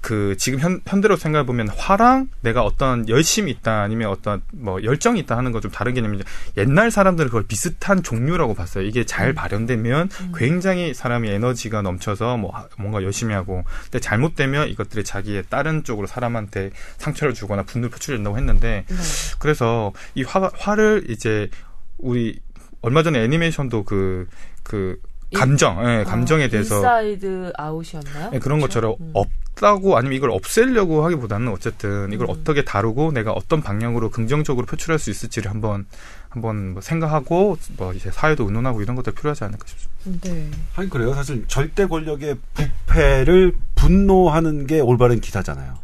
[0.04, 5.22] 그 지금 현, 현대로 생각해 보면 화랑 내가 어떤 열심이 있다 아니면 어떤 뭐 열정이
[5.22, 6.26] 있다 하는 거 좀 다른 개념이죠.
[6.58, 8.84] 옛날 사람들은 그걸 비슷한 종류라고 봤어요.
[8.86, 9.34] 이게 잘 음.
[9.36, 15.86] 발현되면 굉장히 사람이 에너지가 넘쳐서 뭐 하- 뭔가 열심히 하고 근데 잘못되면 이것들이 자기의 다른
[15.86, 18.95] 쪽으로 사람한테 상처를 주거나 분노를 표출된다고 했는데 네.
[19.39, 21.49] 그래서 이 화, 화를 이제
[21.97, 22.41] 우리
[22.82, 24.28] 얼마 전에 애니메이션도 그,
[24.64, 24.99] 그,
[25.32, 28.32] 이- 감정, 예, 감정에 어, 대해서 Inside Out이었나요?
[28.34, 28.68] 예, 그런 그렇죠?
[28.82, 29.14] 것처럼 음.
[29.54, 32.32] 없다고 아니면 이걸 없애려고 하기보다는 어쨌든 이걸 음.
[32.32, 35.86] 어떻게 다루고 내가 어떤 방향으로 긍정적으로 표출할 수 있을지를 한번
[36.30, 40.30] 한번 뭐 생각하고 뭐 이제 사회도 의논하고 이런 것도 필요하지 않을까 싶습니다.
[40.30, 40.49] 네.
[40.76, 41.14] 아니 그래요.
[41.14, 45.78] 사실 절대 권력의 부패를 분노하는 게 올바른 기사잖아요.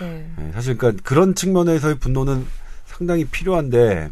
[0.00, 0.30] 네.
[0.40, 2.46] 예, 사실 그러니까 그런 측면에서의 분노는
[2.86, 4.10] 상당히 필요한데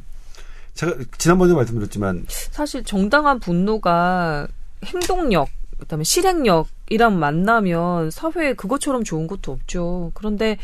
[0.74, 4.46] 제가 지난번에 말씀드렸지만 사실 정당한 분노가
[4.84, 5.48] 행동력,
[5.78, 10.10] 그다음에 실행력 이랑 만나면 사회에 그것처럼 좋은 것도 없죠.
[10.14, 10.58] 그런데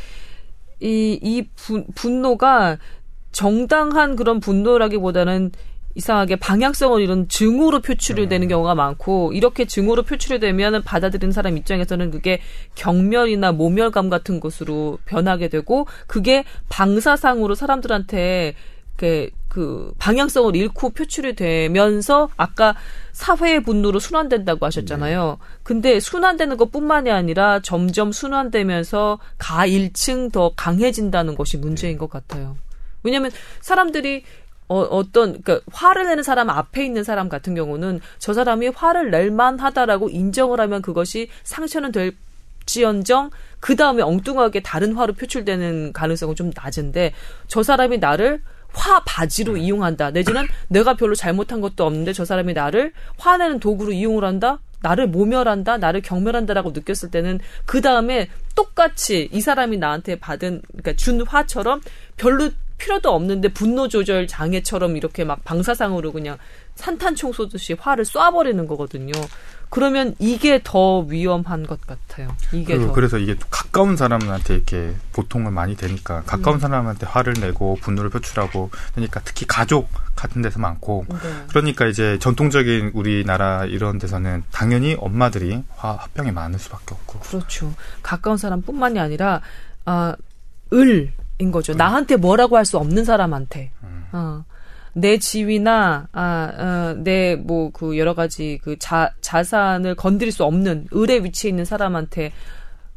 [0.81, 2.79] 이, 이 분, 분노가
[3.33, 5.53] 정당한 그런 분노라기보다는
[5.95, 12.11] 이상하게 방향성을 잃은 증오로 표출이 되는 경우가 많고 이렇게 증오로 표출이 되면 받아들이는 사람 입장에서는
[12.13, 12.41] 그게
[12.77, 18.55] 경멸이나 모멸감 같은 것으로 변하게 되고 그게 방사상으로 사람들한테
[18.97, 22.77] 그, 그 방향성을 잃고 표출이 되면서 아까
[23.13, 25.39] 사회의 분노로 순환된다고 하셨잖아요.
[25.63, 32.57] 근데 순환되는 것뿐만이 아니라 점점 순환되면서 가일층 더 강해진다는 것이 문제인 것 같아요.
[33.03, 33.31] 왜냐하면
[33.61, 34.25] 사람들이
[34.69, 39.31] 어, 어떤, 그니까, 화를 내는 사람 앞에 있는 사람 같은 경우는 저 사람이 화를 낼
[39.31, 43.31] 만하다라고 인정을 하면 그것이 상처는 될지언정,
[43.61, 47.15] 그 다음에 엉뚱하게 다른 화로 표출되는 가능성은 좀 낮은데,
[47.47, 48.43] 저 사람이 나를
[48.73, 50.11] 화 바지로 이용한다.
[50.11, 54.61] 내지는 내가 별로 잘못한 것도 없는데 저 사람이 나를 화내는 도구로 이용을 한다?
[54.81, 55.79] 나를 모멸한다?
[55.79, 61.81] 나를 경멸한다라고 느꼈을 때는 그 다음에 똑같이 이 사람이 나한테 받은, 그러니까 준 화처럼
[62.17, 66.39] 별로 필요도 없는데 분노 조절 장애처럼 이렇게 막 방사상으로 그냥
[66.77, 69.13] 산탄총 쏘듯이 화를 쏴버리는 거거든요.
[69.71, 72.35] 그러면 이게 더 위험한 것 같아요.
[72.53, 72.93] 이게 더.
[72.93, 76.61] 그래서 이게 가까운 사람한테 이렇게 보통은 많이 되니까 가까운 음.
[76.61, 81.17] 사람한테 화를 내고 분노를 표출하고 그러니까 특히 가족 같은 데서 많고 네.
[81.49, 87.73] 그러니까 이제 전통적인 우리나라 이런 데서는 당연히 엄마들이 화, 화병이 많을 수밖에 없고 그렇죠.
[88.03, 89.41] 가까운 사람뿐만이 아니라
[89.85, 90.17] 아,
[90.73, 91.13] 을인
[91.53, 91.75] 거죠.
[91.75, 93.71] 나한테 뭐라고 할 수 없는 사람한테.
[93.83, 94.05] 음.
[94.13, 94.45] 어.
[94.93, 101.25] 내 지위나 아, 어, 내뭐 그 여러 가지 그 자, 자산을 건드릴 수 없는 을의
[101.25, 102.33] 위치에 있는 사람한테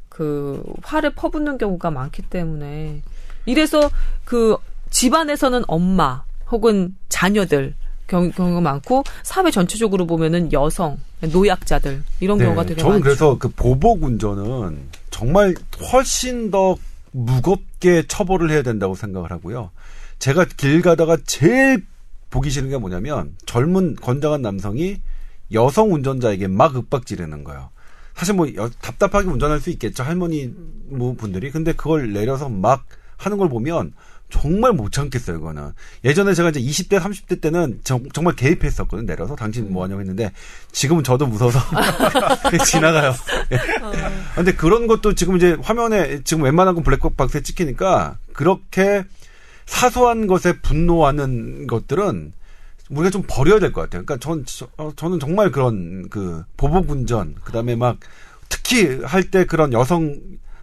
[0.10, 3.02] 그 화를 퍼붓는 경우가 많기 때문에
[3.46, 3.90] 이래서
[4.26, 4.58] 그
[4.90, 7.74] 집안에서는 엄마 혹은 자녀들
[8.08, 13.04] 경, 경우가 많고 사회 전체적으로 보면은 여성 노약자들 이런 경우가 되게 네, 저는 많죠.
[13.04, 14.80] 그래서 그 보복 운전은
[15.10, 15.56] 정말
[15.92, 16.76] 훨씬 더
[17.12, 19.72] 무겁게 처벌을 해야 된다고 생각을 하고요.
[20.22, 21.84] 제가 길 가다가 제일
[22.30, 25.02] 보기 싫은 게 뭐냐면 젊은 건장한 남성이
[25.52, 27.72] 여성 운전자에게 막 윽박 지르는 거예요.
[28.14, 30.54] 사실 뭐 여- 답답하게 운전할 수 있겠죠 할머니
[30.90, 31.50] 뭐 분들이.
[31.50, 32.86] 근데 그걸 내려서 막
[33.18, 33.94] 하는 걸 보면
[34.30, 35.72] 정말 못 참겠어요 그거는.
[36.06, 39.36] 예전에 제가 이제 20대 30대 때는 정, 말 개입했었거든 내려서.
[39.36, 40.32] 당신 뭐 하냐고 했는데
[40.72, 41.60] 지금은 저도 무서워서
[42.64, 43.14] 지나가요.
[43.54, 43.58] 예.
[44.36, 49.04] 근데 그런 것도 지금 이제 화면에 지금 웬만한 건 블랙박스에 찍히니까 그렇게
[49.66, 52.34] 사소한 것에 분노하는 것들은
[52.90, 54.04] 우리가 좀 버려야 될 것 같아요.
[54.06, 57.98] 그러니까 전 저, 어, 저는 정말 그런 그 보복 운전 그다음에 막
[58.50, 60.16] 특히 할 때 그런 여성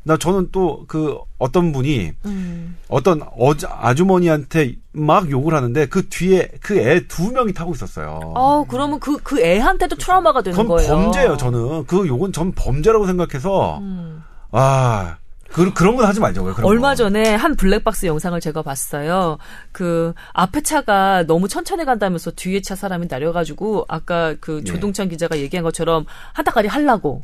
[0.04, 2.76] 나 저는 또 그 어떤 분이 음.
[2.88, 8.20] 어떤 어 아주머니한테 막 욕을 하는데 그 뒤에 그 애 두 명이 타고 있었어요.
[8.34, 10.90] 어, 그러면 그, 그 애한테도 트라우마가 되는 그건 거예요.
[10.94, 11.36] 범죄예요.
[11.36, 14.22] 저는 그 욕은 전 범죄라고 생각해서 음.
[14.50, 15.16] 아
[15.52, 16.56] 그, 그런 건 하지 말자고요.
[16.62, 16.94] 얼마 거.
[16.96, 19.38] 전에 한 블랙박스 영상을 제가 봤어요.
[19.72, 24.64] 그 앞에 차가 너무 천천히 간다면서 뒤에 차 사람이 내려가지고 아까 그 네.
[24.64, 27.22] 조동찬 기자가 얘기한 것처럼 한타까지 하려고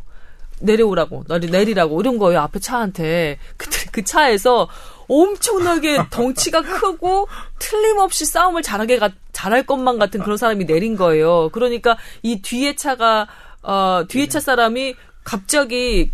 [0.61, 2.41] 내려오라고 내리, 내리라고 이런 거예요.
[2.41, 4.69] 앞에 차한테 그때 그 차에서
[5.07, 11.51] 엄청나게 덩치가 크고 틀림없이 싸움을 잘하게 가, 잘할 것만 같은 그런 사람이 내린 거예요.
[11.51, 13.27] 그러니까 이 뒤에 차가
[13.63, 14.95] 어 뒤에 차 사람이
[15.25, 16.11] 갑자기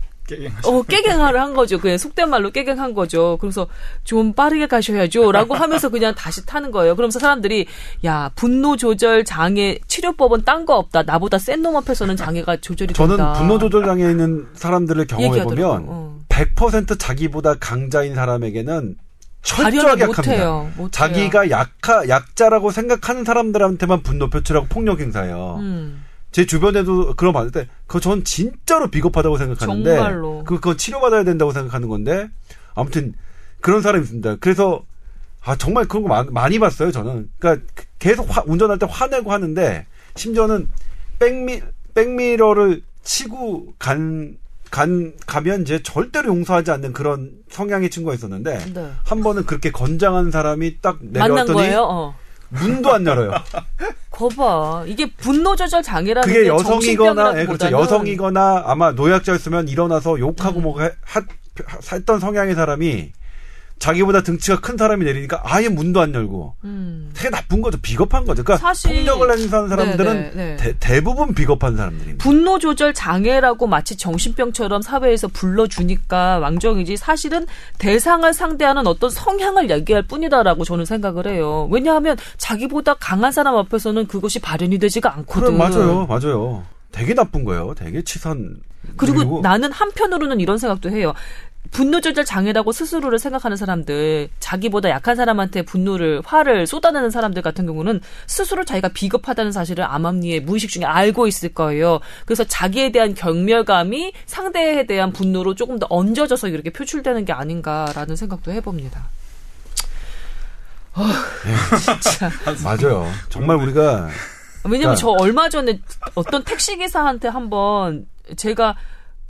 [0.65, 1.79] 어, 깨갱화를 한 거죠.
[1.79, 3.39] 그냥 속된 말로 깨갱한 거죠.
[3.41, 3.67] 그래서
[4.05, 5.33] 좀 빠르게 가셔야죠.
[5.33, 6.97] 라고 하면서 그냥 다시 타는 거예요.
[6.97, 7.67] 그러면서 사람들이,
[8.05, 11.03] 야, 분노 조절 장애 치료법은 딴 거 없다.
[11.05, 13.33] 나보다 센 놈 앞에서는 장애가 조절이 저는 된다.
[13.35, 15.85] 분노 조절 장애 있는 사람들을 경험해 보면.
[15.89, 16.21] 어.
[16.29, 18.97] 100% 자기보다 강자인 사람에게는
[19.43, 20.03] 철저하게.
[20.03, 20.07] 약합니다.
[20.07, 20.71] 못해요.
[20.91, 25.57] 자기가 약하 약자라고 생각하는 사람들한테만 분노 표출하고 폭력 행사해요.
[25.61, 26.05] 음.
[26.33, 30.45] 제 주변에도 그런 거 봤을 때 그거 전 진짜로 비겁하다고 생각하는데 정말로.
[30.45, 32.29] 그 그거 치료받아야 된다고 생각하는 건데
[32.75, 33.15] 아무튼
[33.61, 34.37] 그런 사람이 있습니다.
[34.37, 34.85] 그래서
[35.43, 37.31] 아 정말 그런 거 많, 많이 봤어요 저는.
[37.39, 37.67] 그러니까
[37.99, 40.69] 계속 화- 운전할 때 화내고 하는데 심지어는
[41.19, 41.63] 백미
[41.95, 44.37] 백미러를 치고 간.
[44.71, 48.93] 간 가면 이제 절대로 용서하지 않는 그런 성향의 친구가 있었는데 네.
[49.05, 51.75] 한 번은 그렇게 건장한 사람이 딱 내려왔더니?
[51.75, 52.15] 어.
[52.51, 53.33] 문도 안 열어요.
[54.11, 54.85] 거봐.
[54.87, 57.71] 이게 분노 조절 장애라는 그게 게 여성이거나 예, 그렇죠.
[57.71, 61.23] 여성이거나 아마 노약자였으면 일어나서 욕하고 뭐 하, 하,
[61.93, 63.13] 했던 성향의 사람이
[63.81, 67.11] 자기보다 등치가 큰 사람이 내리니까 아예 문도 안 열고 음.
[67.15, 67.79] 되게 나쁜 거죠.
[67.81, 68.45] 비겁한 거죠.
[68.45, 70.57] 그러니까 사실- 폭력을 행사하는 사람들은 네, 네, 네.
[70.57, 72.23] 대, 대부분 비겁한 사람들입니다.
[72.23, 77.47] 분노 조절 장애라고 마치 정신병처럼 사회에서 불러주니까 왕정이지 사실은
[77.79, 81.67] 대상을 상대하는 어떤 성향을 얘기할 뿐이다라고 저는 생각을 해요.
[81.73, 85.57] 왜냐하면 자기보다 강한 사람 앞에서는 그것이 발현이 되지가 않거든.
[85.57, 86.07] 그래 맞아요.
[86.07, 86.65] 맞아요.
[86.93, 87.75] 되게 나쁜 거예요.
[87.79, 88.57] 되게 치산
[88.97, 91.15] 그리고 나는 한편으로는 이런 생각도 해요.
[91.71, 98.01] 분노 조절 장애라고 스스로를 생각하는 사람들, 자기보다 약한 사람한테 분노를, 화를 쏟아내는 사람들 같은 경우는
[98.27, 102.01] 스스로 자기가 비겁하다는 사실을 암암리에 무의식 중에 알고 있을 거예요.
[102.27, 108.51] 그래서 자기에 대한 경멸감이 상대에 대한 분노로 조금 더 얹어져서 이렇게 표출되는 게 아닌가라는 생각도
[108.51, 109.05] 해봅니다.
[110.95, 111.05] 어,
[112.01, 112.31] 진짜.
[112.65, 113.09] 맞아요.
[113.29, 114.09] 정말 우리가
[114.65, 115.79] 왜냐면 그러니까- 저 얼마 전에
[116.17, 118.07] 어떤 택시 기사한테 한번
[118.37, 118.77] 제가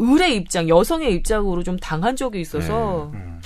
[0.01, 3.11] 을의 입장, 여성의 입장으로 좀 당한 적이 있어서.
[3.15, 3.41] 음.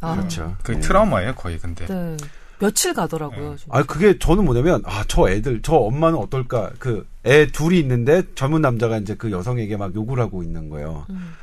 [0.00, 0.56] 아, 그렇죠.
[0.62, 0.80] 그 네.
[0.80, 1.86] 트라우마예요 거의 근데.
[1.86, 2.16] 네.
[2.58, 3.56] 며칠 가더라고요.
[3.56, 3.76] 진짜.
[3.76, 8.60] 아 그게 저는 뭐냐면 아 저 애들 저 엄마는 어떨까 그 애 둘이 있는데 젊은
[8.62, 11.06] 남자가 이제 그 여성에게 막 욕을 하고 있는 거예요.
[11.10, 11.34] 음.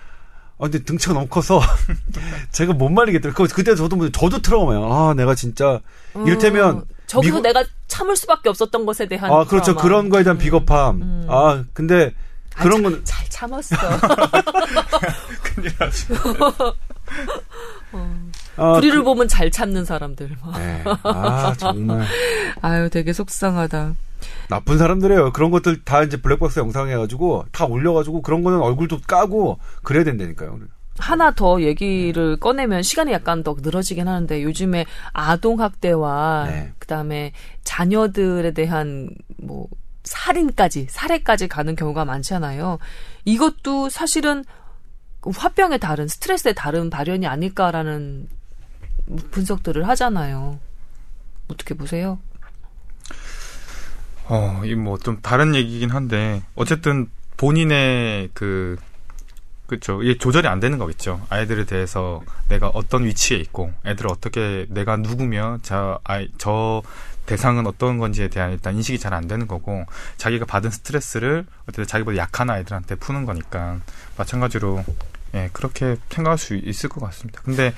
[0.57, 1.61] 아 근데 등치가 너무 커서
[2.51, 3.47] 제가 못 말리겠더라고요.
[3.47, 4.91] 그- 그때 저도 뭐- 저도 트라우마예요.
[4.93, 5.79] 아 내가 진짜
[6.25, 9.31] 이를테면 어, 저기서 미국- 내가 참을 수밖에 없었던 것에 대한.
[9.31, 9.81] 아 그렇죠 트라우마.
[9.81, 11.01] 그런 거에 대한 비겁함.
[11.01, 11.25] 음.
[11.29, 12.28] 아 근데 아,
[12.61, 13.75] 그런 참- 거는 잘 참았어.
[15.43, 16.13] 큰일 나죠.
[18.57, 20.29] 아, 불의를 보면 잘 참는 사람들.
[20.29, 20.83] 그- 네.
[21.03, 22.05] 아 정말
[22.61, 23.95] 아유, 되게 속상하다.
[24.49, 25.31] 나쁜 사람들이에요.
[25.31, 30.59] 그런 것들 다 이제 블랙박스 영상 해가지고 다 올려가지고 그런 거는 얼굴도 까고 그래야 된다니까요.
[30.97, 36.73] 하나 더 얘기를 꺼내면 시간이 약간 더 늘어지긴 하는데 요즘에 아동 학대와 네.
[36.77, 37.31] 그다음에
[37.63, 39.67] 자녀들에 대한 뭐
[40.03, 42.79] 살인까지 살해까지 가는 경우가 많잖아요.
[43.25, 44.43] 이것도 사실은
[45.25, 48.27] 화병의 다른 스트레스의 다른 발현이 아닐까라는
[49.31, 50.59] 분석들을 하잖아요.
[51.49, 52.19] 어떻게 보세요?
[54.27, 58.77] 어, 이 뭐 좀 다른 얘기긴 한데 어쨌든 본인의 그
[59.65, 60.01] 그렇죠.
[60.01, 61.21] 이게 조절이 안 되는 거겠죠.
[61.29, 66.81] 아이들에 대해서 내가 어떤 위치에 있고 애들을 어떻게 내가 누구며 저 아이 저
[67.29, 69.85] 대상은 어떤 건지에 대한 일단 인식이 잘 안 되는 거고
[70.17, 73.79] 자기가 받은 스트레스를 어쨌든 자기보다 약한 아이들한테 푸는 거니까
[74.17, 74.83] 마찬가지로
[75.35, 77.41] 예 그렇게 생각할 수 있을 것 같습니다.
[77.43, 77.73] 근데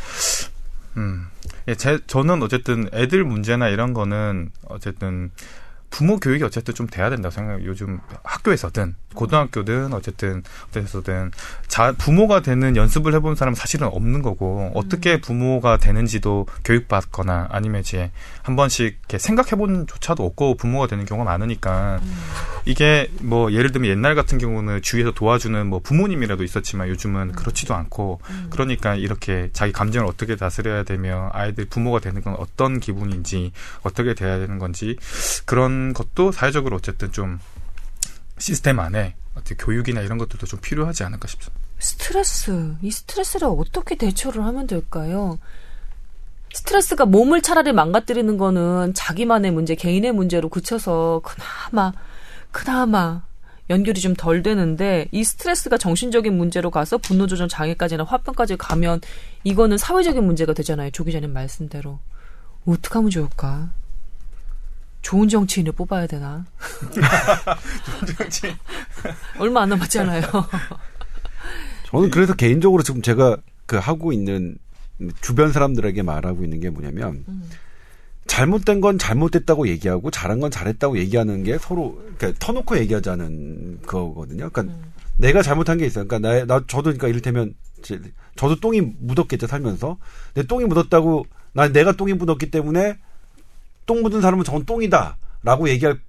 [0.97, 1.27] 음,
[1.69, 5.31] 예, 제, 저는 어쨌든 애들 문제나 이런 거는 어쨌든
[5.91, 7.67] 부모 교육이 어쨌든 좀 돼야 된다고 생각해요.
[7.67, 11.31] 요즘 학교에서든 고등학교든 어쨌든 어디서든.
[11.67, 18.09] 자 부모가 되는 연습을 해본 사람은 사실은 없는 거고 어떻게 부모가 되는지도 교육받거나 아니면 이제
[18.41, 21.99] 한 번씩 이렇게 생각해본 조차도 없고 부모가 되는 경우가 많으니까
[22.65, 28.21] 이게 뭐 예를 들면 옛날 같은 경우는 주위에서 도와주는 뭐 부모님이라도 있었지만 요즘은 그렇지도 않고
[28.49, 33.51] 그러니까 이렇게 자기 감정을 어떻게 다스려야 되며 아이들 부모가 되는 건 어떤 기분인지
[33.83, 34.95] 어떻게 돼야 되는 건지
[35.45, 37.39] 그런 것도 사회적으로 어쨌든 좀
[38.37, 41.59] 시스템 안에 어떻게 교육이나 이런 것들도 좀 필요하지 않을까 싶습니다.
[41.79, 45.39] 스트레스, 이 스트레스를 어떻게 대처를 하면 될까요?
[46.53, 51.93] 스트레스가 몸을 차라리 망가뜨리는 거는 자기만의 문제, 개인의 문제로 그쳐서 그나마,
[52.51, 53.23] 그나마
[53.69, 58.99] 연결이 좀 덜 되는데 이 스트레스가 정신적인 문제로 가서 분노 조절 장애까지나 화병까지 가면
[59.45, 60.91] 이거는 사회적인 문제가 되잖아요.
[60.91, 61.99] 조 기자님 말씀대로.
[62.65, 63.71] 어떻게 하면 좋을까?
[65.01, 66.45] 좋은 정치인을 뽑아야 되나?
[69.39, 70.21] 얼마 안 남았잖아요.
[71.87, 74.57] 저는 그래서 개인적으로 지금 제가 그 하고 있는
[75.21, 77.25] 주변 사람들에게 말하고 있는 게 뭐냐면
[78.27, 84.49] 잘못된 건 잘못됐다고 얘기하고 잘한 건 잘했다고 얘기하는 게 서로 그러니까 터놓고 얘기하자는 거거든요.
[84.51, 84.75] 그러니까
[85.17, 86.07] 내가 잘못한 게 있어요.
[86.07, 87.99] 그러니까 나, 나 저도 그러니까 이를테면 제-
[88.35, 89.97] 저도 똥이 묻었겠죠 살면서.
[90.35, 92.97] 내 똥이 묻었다고 난 내가 똥이 묻었기 때문에
[93.91, 95.99] 똥 묻은 사람은 저건 똥이다 라고 얘기할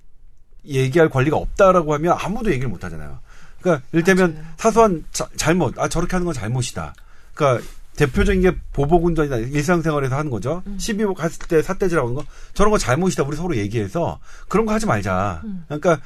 [0.64, 3.18] 얘기할 권리가 없다라고 하면 아무도 얘기를 못 하잖아요.
[3.60, 4.46] 그러니까 이를테면 맞아요.
[4.56, 6.94] 사소한 자- 잘못, 아 저렇게 하는 건 잘못이다.
[7.34, 7.66] 그러니까
[7.96, 10.62] 대표적인 게 보복운전이나 일상생활에서 하는 거죠.
[10.78, 12.24] 시비 갔을 때 삿대질하고 하는 거
[12.54, 13.24] 저런 거 잘못이다.
[13.24, 15.42] 우리 서로 얘기해서 그런 거 하지 말자.
[15.66, 15.98] 그러니까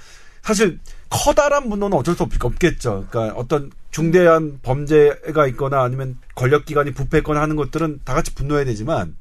[0.42, 0.78] 사실
[1.10, 3.06] 커다란 분노는 어쩔 수 없, 없겠죠.
[3.10, 9.14] 그러니까 어떤 중대한 범죄가 있거나 아니면 권력기관이 부패했거나 하는 것들은 다 같이 분노해야 되지만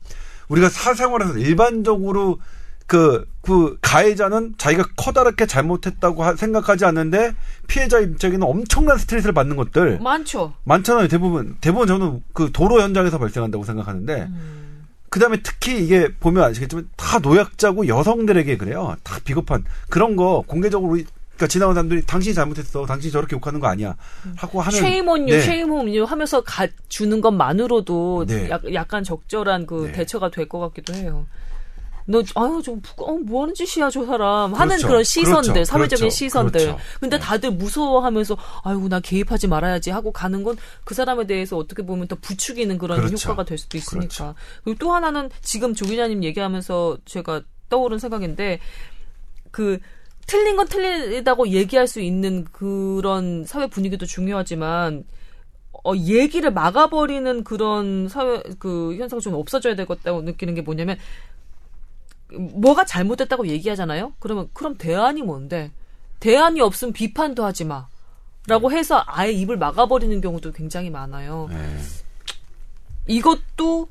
[0.50, 2.40] 우리가 사생활에서 일반적으로
[2.88, 7.34] 그, 그, 가해자는 자기가 커다랗게 잘못했다고 하- 생각하지 않는데
[7.68, 10.54] 피해자 입장에는 엄청난 스트레스를 받는 것들 많죠.
[10.66, 11.08] 많잖아요.
[11.08, 11.58] 대부분.
[11.62, 14.30] 대부분 저는 그 도로 현장에서 발생한다고 생각하는데
[15.10, 18.96] 그 다음에 특히 이게 보면 아시겠지만 다 노약자고 여성들에게 그래요.
[19.04, 21.00] 다 비겁한 그런 거 공개적으로
[21.36, 22.86] 그러니까 지나가는 사람들이 당신이 잘못했어.
[22.86, 23.96] 당신이 저렇게 욕하는 거 아니야.
[24.38, 26.02] 하고 하는 쉐임 온유, 네.
[26.06, 28.50] 하면서 가, 주는 것만으로도 네.
[28.50, 29.92] 약, 약간 적절한 그 네.
[29.92, 31.26] 대처가 될 것 같기도 해요.
[32.08, 34.54] 너, 아유, 좀, 부끄- 어, 뭐 하는 짓이야, 저 사람.
[34.54, 34.88] 하는 그렇죠.
[34.88, 35.66] 그런 시선들, 그렇죠.
[35.66, 36.16] 사회적인 그렇죠.
[36.16, 36.62] 시선들.
[36.62, 36.80] 그렇죠.
[37.00, 37.24] 근데 네.
[37.24, 42.16] 다들 무서워하면서, 아이고, 나 개입하지 말아야지 하고 가는 건 그 사람에 대해서 어떻게 보면 더
[42.22, 43.28] 부추기는 그런 그렇죠.
[43.30, 44.00] 효과가 될 수도 있으니까.
[44.08, 44.36] 그렇죠.
[44.64, 48.60] 그리고 또 하나는 지금 조 기자님 얘기하면서 제가 떠오른 생각인데,
[49.50, 49.80] 그,
[50.26, 55.04] 틀린 건 틀리다고 얘기할 수 있는 그런 사회 분위기도 중요하지만,
[55.84, 60.98] 어, 얘기를 막아버리는 그런 사회, 그, 현상이 좀 없어져야 될 것 같다고 느끼는 게 뭐냐면,
[62.32, 64.14] 뭐가 잘못됐다고 얘기하잖아요?
[64.20, 65.72] 그러면, 그럼 대안이 뭔데?
[66.20, 67.88] 대안이 없으면 비판도 하지 마.
[68.48, 71.48] 라고 해서 아예 입을 막아버리는 경우도 굉장히 많아요.
[71.52, 71.78] 네.
[73.08, 73.90] 이것도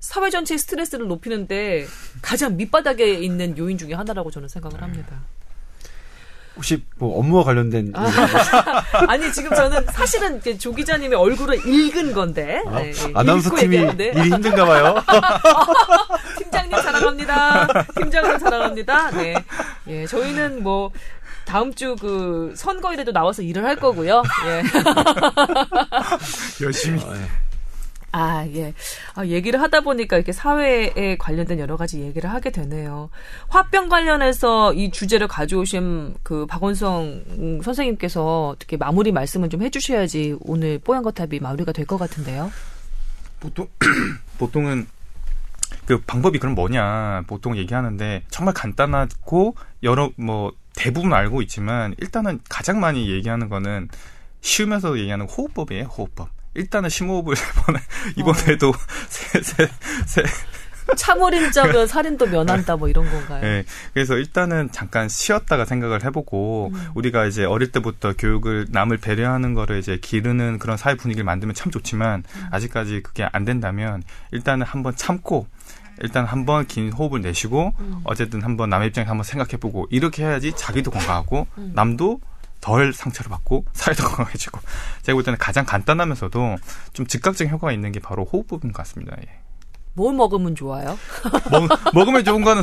[0.00, 1.86] 사회 전체의 스트레스를 높이는데
[2.22, 5.22] 가장 밑바닥에 있는 요인 중에 하나라고 저는 생각을 합니다.
[6.56, 7.92] 혹시 뭐 업무와 관련된
[9.08, 13.12] 아니 지금 저는 사실은 조 기자님의 얼굴을 읽은 건데 아, 네, 네.
[13.14, 13.76] 아나운서 읽고 팀이.
[13.76, 15.02] 일이 힘든가 봐요.
[16.38, 17.66] 팀장님 사랑합니다.
[17.96, 19.10] 팀장님 사랑합니다.
[19.12, 19.34] 네,
[19.88, 20.90] 예, 저희는 뭐
[21.44, 24.22] 다음 주 그 선거일에도 나와서 일을 할 거고요.
[24.46, 24.62] 예.
[26.64, 27.00] 열심히.
[28.12, 28.74] 아, 예.
[29.14, 33.08] 아, 얘기를 하다 보니까 이렇게 사회에 관련된 여러 가지 얘기를 하게 되네요.
[33.48, 40.78] 화병 관련해서 이 주제를 가져오신 그 박원성 음, 선생님께서 어떻게 마무리 말씀을 좀 해주셔야지 오늘
[40.78, 42.50] 뽀얀 거탑이 마무리가 될 것 같은데요.
[43.40, 43.66] 보통
[44.38, 44.86] 보통은
[45.86, 52.78] 그 방법이 그럼 뭐냐 보통 얘기하는데 정말 간단하고 여러 뭐 대부분 알고 있지만 일단은 가장
[52.78, 53.88] 많이 얘기하는 거는
[54.42, 55.84] 쉬우면서 얘기하는 호흡법이에요.
[55.84, 56.28] 호흡법.
[56.54, 57.78] 일단은 심호흡을 세 번에
[58.16, 58.72] 이번에도 어.
[59.08, 60.22] 세세세
[60.96, 63.40] 참어린자면 살인도 면한다 뭐 이런 건가요?
[63.40, 66.88] 네, 그래서 일단은 잠깐 쉬었다가 생각을 해보고 음.
[66.94, 71.70] 우리가 이제 어릴 때부터 교육을 남을 배려하는 거를 이제 기르는 그런 사회 분위기를 만들면 참
[71.70, 72.46] 좋지만 음.
[72.50, 75.46] 아직까지 그게 안 된다면 일단은 한번 참고
[76.00, 78.00] 일단 한번 긴 호흡을 내쉬고 음.
[78.04, 81.72] 어쨌든 한번 남의 입장에서 한번 생각해보고 이렇게 해야지 자기도 건강하고 음.
[81.74, 82.20] 남도
[82.62, 84.60] 덜 상처를 받고 사회도 건강해지고
[85.02, 86.56] 제가 볼 때는 가장 간단하면서도
[86.94, 89.14] 좀 즉각적인 효과가 있는 게 바로 호흡법인 것 같습니다.
[89.20, 89.41] 예.
[89.94, 90.98] 뭘 먹으면 좋아요?
[91.92, 92.62] 먹, 으면 좋은 거는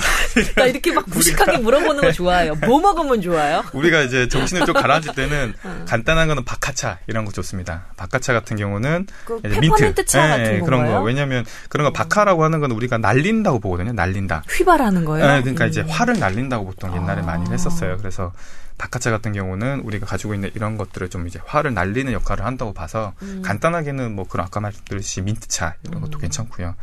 [0.56, 2.56] 나 이렇게 막 무식하게 물어보는 거 좋아해요.
[2.66, 3.64] 뭐 먹으면 좋아요?
[3.74, 5.86] 우리가 이제 정신을 좀 가라앉을 때는 어.
[5.88, 7.86] 간단한 거는 바카차 이런 거 좋습니다.
[7.98, 11.02] 바카차 같은 경우는 그 민트 차 네, 같은 그런 거.
[11.02, 13.94] 왜냐면 그런 거 바카라고 하는 건 우리가 날린다고 보거든요.
[13.94, 14.44] 날린다.
[14.50, 15.28] 휘발하는 거예요?
[15.28, 15.70] 네, 그러니까 음.
[15.70, 17.26] 이제 화를 날린다고 보통 옛날에 아.
[17.26, 17.98] 많이 했었어요.
[17.98, 18.32] 그래서
[18.80, 23.14] 바카차 같은 경우는 우리가 가지고 있는 이런 것들을 좀 이제 화를 날리는 역할을 한다고 봐서
[23.22, 23.42] 음.
[23.46, 26.22] 간단하게는 뭐 그런 아까 말씀드렸듯이 민트차 이런 것도 음.
[26.22, 26.76] 괜찮고요.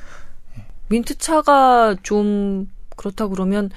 [0.89, 3.70] 민트차가 좀 그렇다 그러면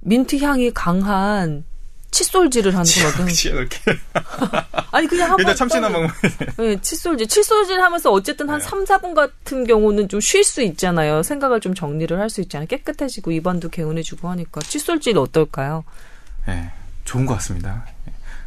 [0.00, 1.64] 민트 향이 강한
[2.10, 3.26] 칫솔질을 하는 거거든.
[4.92, 6.10] 아니 그냥 한번 일단 참치나 먹으면
[6.58, 7.26] 네, 칫솔질.
[7.26, 8.64] 칫솔질 하면서 어쨌든 한 네.
[8.64, 11.22] 3, 4분 같은 경우는 좀 쉴 수 있잖아요.
[11.22, 12.66] 생각을 좀 정리를 할 수 있잖아요.
[12.66, 15.84] 깨끗해지고 입안도 개운해지고 하니까 칫솔질 어떨까요?
[16.46, 16.70] 네.
[17.04, 17.86] 좋은 것 같습니다.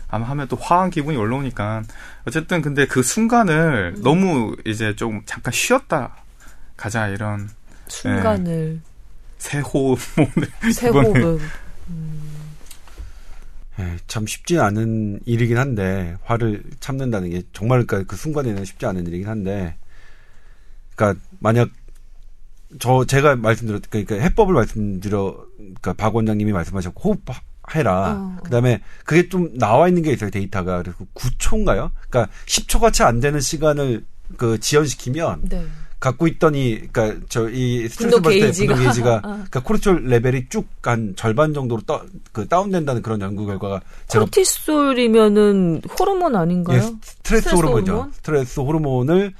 [0.09, 1.82] 아마 하면 또 화한 기분이 올라오니까
[2.28, 4.03] 어쨌든 근데 그 순간을 음.
[4.03, 6.16] 너무 이제 좀 잠깐 쉬었다
[6.78, 7.49] 가자 이런
[7.88, 8.79] 순간을 네.
[9.38, 9.99] 새호흡
[10.73, 11.39] 새 호흡
[13.77, 19.05] 네, 참 쉽지 않은 일이긴 한데 화를 참는다는 게 정말 그러니까 그 순간에는 쉽지 않은
[19.07, 19.75] 일이긴 한데
[20.95, 21.69] 그러니까 만약
[22.79, 27.21] 저 제가 말씀드렸 그러니까 해법을 말씀드려 그러니까 박 원장님이 말씀하셨고 호흡
[27.73, 28.15] 해라.
[28.17, 28.38] 어.
[28.43, 31.91] 그다음에 그게 좀 나와 있는 게 있어요 데이터가 그래서 9초인가요?
[32.09, 34.05] 그러니까 10초 같이 안 되는 시간을
[34.38, 35.65] 그 지연시키면 네.
[35.99, 39.37] 갖고 있던 이, 그니까, 저, 이 스트레스 받을 때 분노 게이지가, 어.
[39.37, 43.81] 그니까 코르티솔 레벨이 쭉 한 절반 정도로 떠, 그 다운된다는 그런 연구 결과가.
[44.11, 46.77] 코르티솔이면은 호르몬 아닌가요?
[46.77, 47.91] 예, 스트레스, 스트레스 호르몬이죠.
[47.91, 48.11] 호르몬?
[48.13, 49.33] 스트레스 호르몬을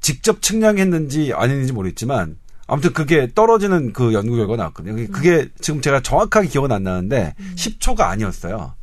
[0.00, 2.36] 직접 측량했는지 아닌지 모르겠지만,
[2.66, 5.06] 아무튼 그게 떨어지는 그 연구 결과가 나왔거든요.
[5.12, 5.50] 그게 음.
[5.60, 7.52] 지금 제가 정확하게 기억은 안 나는데, 음.
[7.56, 8.74] 10초가 아니었어요.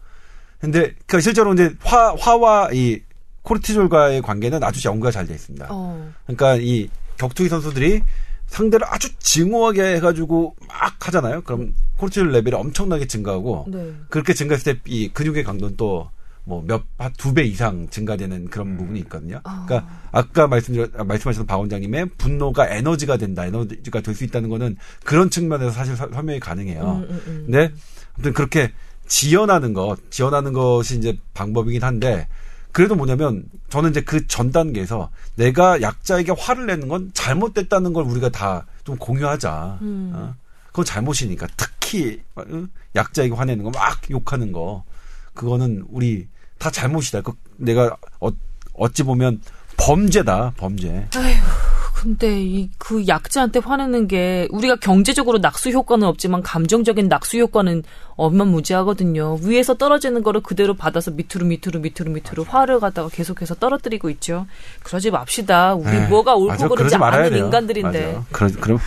[0.60, 3.02] 근데, 그 실제로 이제 화, 화와 이
[3.44, 5.68] 코르티졸과의 관계는 아주 연구가 잘 돼 있습니다.
[5.70, 6.12] 어.
[6.26, 8.02] 그러니까 이 격투기 선수들이
[8.48, 11.42] 상대를 아주 징후하게 해가지고 막 하잖아요.
[11.42, 13.94] 그럼 코르티졸 레벨이 엄청나게 증가하고 네.
[14.10, 16.10] 그렇게 증가했을 때 이 근육의 강도는 또
[16.44, 18.78] 뭐몇두배 이상 증가되는 그런 음.
[18.78, 19.42] 부분이 있거든요.
[19.44, 19.66] 아.
[19.68, 25.32] 그러니까 아까 말씀드렸 말씀하셨던 박 원장님의 분노가 에너지가 된다, 에너지가 될 수 있다는 거는 그런
[25.32, 27.04] 측면에서 사실 설명이 가능해요.
[27.10, 27.44] 음, 음, 음.
[27.48, 27.72] 근데
[28.14, 28.72] 아무튼 그렇게
[29.08, 32.28] 지연하는 것, 지연하는 것이 이제 방법이긴 한데
[32.76, 38.30] 그래도 뭐냐면 저는 이제 그 전 단계에서 내가 약자에게 화를 내는 건 잘못됐다는 걸 우리가
[38.30, 39.80] 다 좀 공유하자.
[39.82, 40.12] 음.
[40.14, 40.36] 어?
[40.68, 42.44] 그건 잘못이니까 특히 어?
[42.96, 44.84] 약자에게 화내는 거 막 욕하는 거
[45.34, 46.28] 그거는 우리
[46.60, 47.22] 다 잘못이다.
[47.22, 48.30] 그 내가 어,
[48.74, 49.42] 어찌 보면
[49.78, 51.08] 범죄다 범죄.
[51.16, 51.75] 아휴.
[52.06, 57.82] 근데 이 그 약자한테 화내는 게 우리가 경제적으로 낙수 효과는 없지만 감정적인 낙수 효과는
[58.16, 59.40] 어마무지하거든요.
[59.42, 64.46] 위에서 떨어지는 거를 그대로 받아서 밑으로 밑으로 밑으로 밑으로 화를 갖다가 계속해서 떨어뜨리고 있죠.
[64.84, 65.74] 그러지 맙시다.
[65.74, 66.08] 우리 네.
[66.08, 67.46] 뭐가 옳고 그러지 않은 돼요.
[67.46, 68.20] 인간들인데.
[68.32, 68.80] 그러, 그럼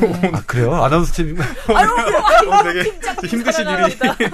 [0.00, 0.30] 네.
[0.32, 0.74] 아 그래요?
[0.76, 1.36] 아나운서 팀.
[1.40, 1.88] 아유,
[2.22, 2.92] 아유, 어, 되게
[3.26, 3.82] 힘드신 일이.
[3.82, 4.30] 아유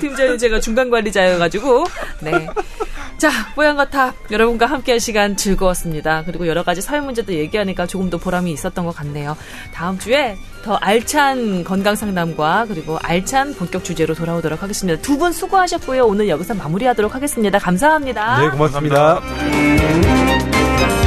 [0.00, 1.84] 팀장님 제가 중간 관리자여가지고
[2.20, 2.46] 네.
[3.18, 6.24] 자, 뽀얀거탑 여러분과 함께한 시간 즐거웠습니다.
[6.26, 9.36] 그리고 여러 가지 사회 문제도 얘기하니까 조금 더 보람이 있었던 것 같네요.
[9.72, 15.00] 다음 주에 더 알찬 건강 상담과 그리고 알찬 본격 주제로 돌아오도록 하겠습니다.
[15.02, 16.04] 두 분 수고하셨고요.
[16.04, 17.58] 오늘 여기서 마무리하도록 하겠습니다.
[17.60, 18.40] 감사합니다.
[18.40, 19.20] 네, 고맙습니다.
[19.20, 21.01] 감사합니다.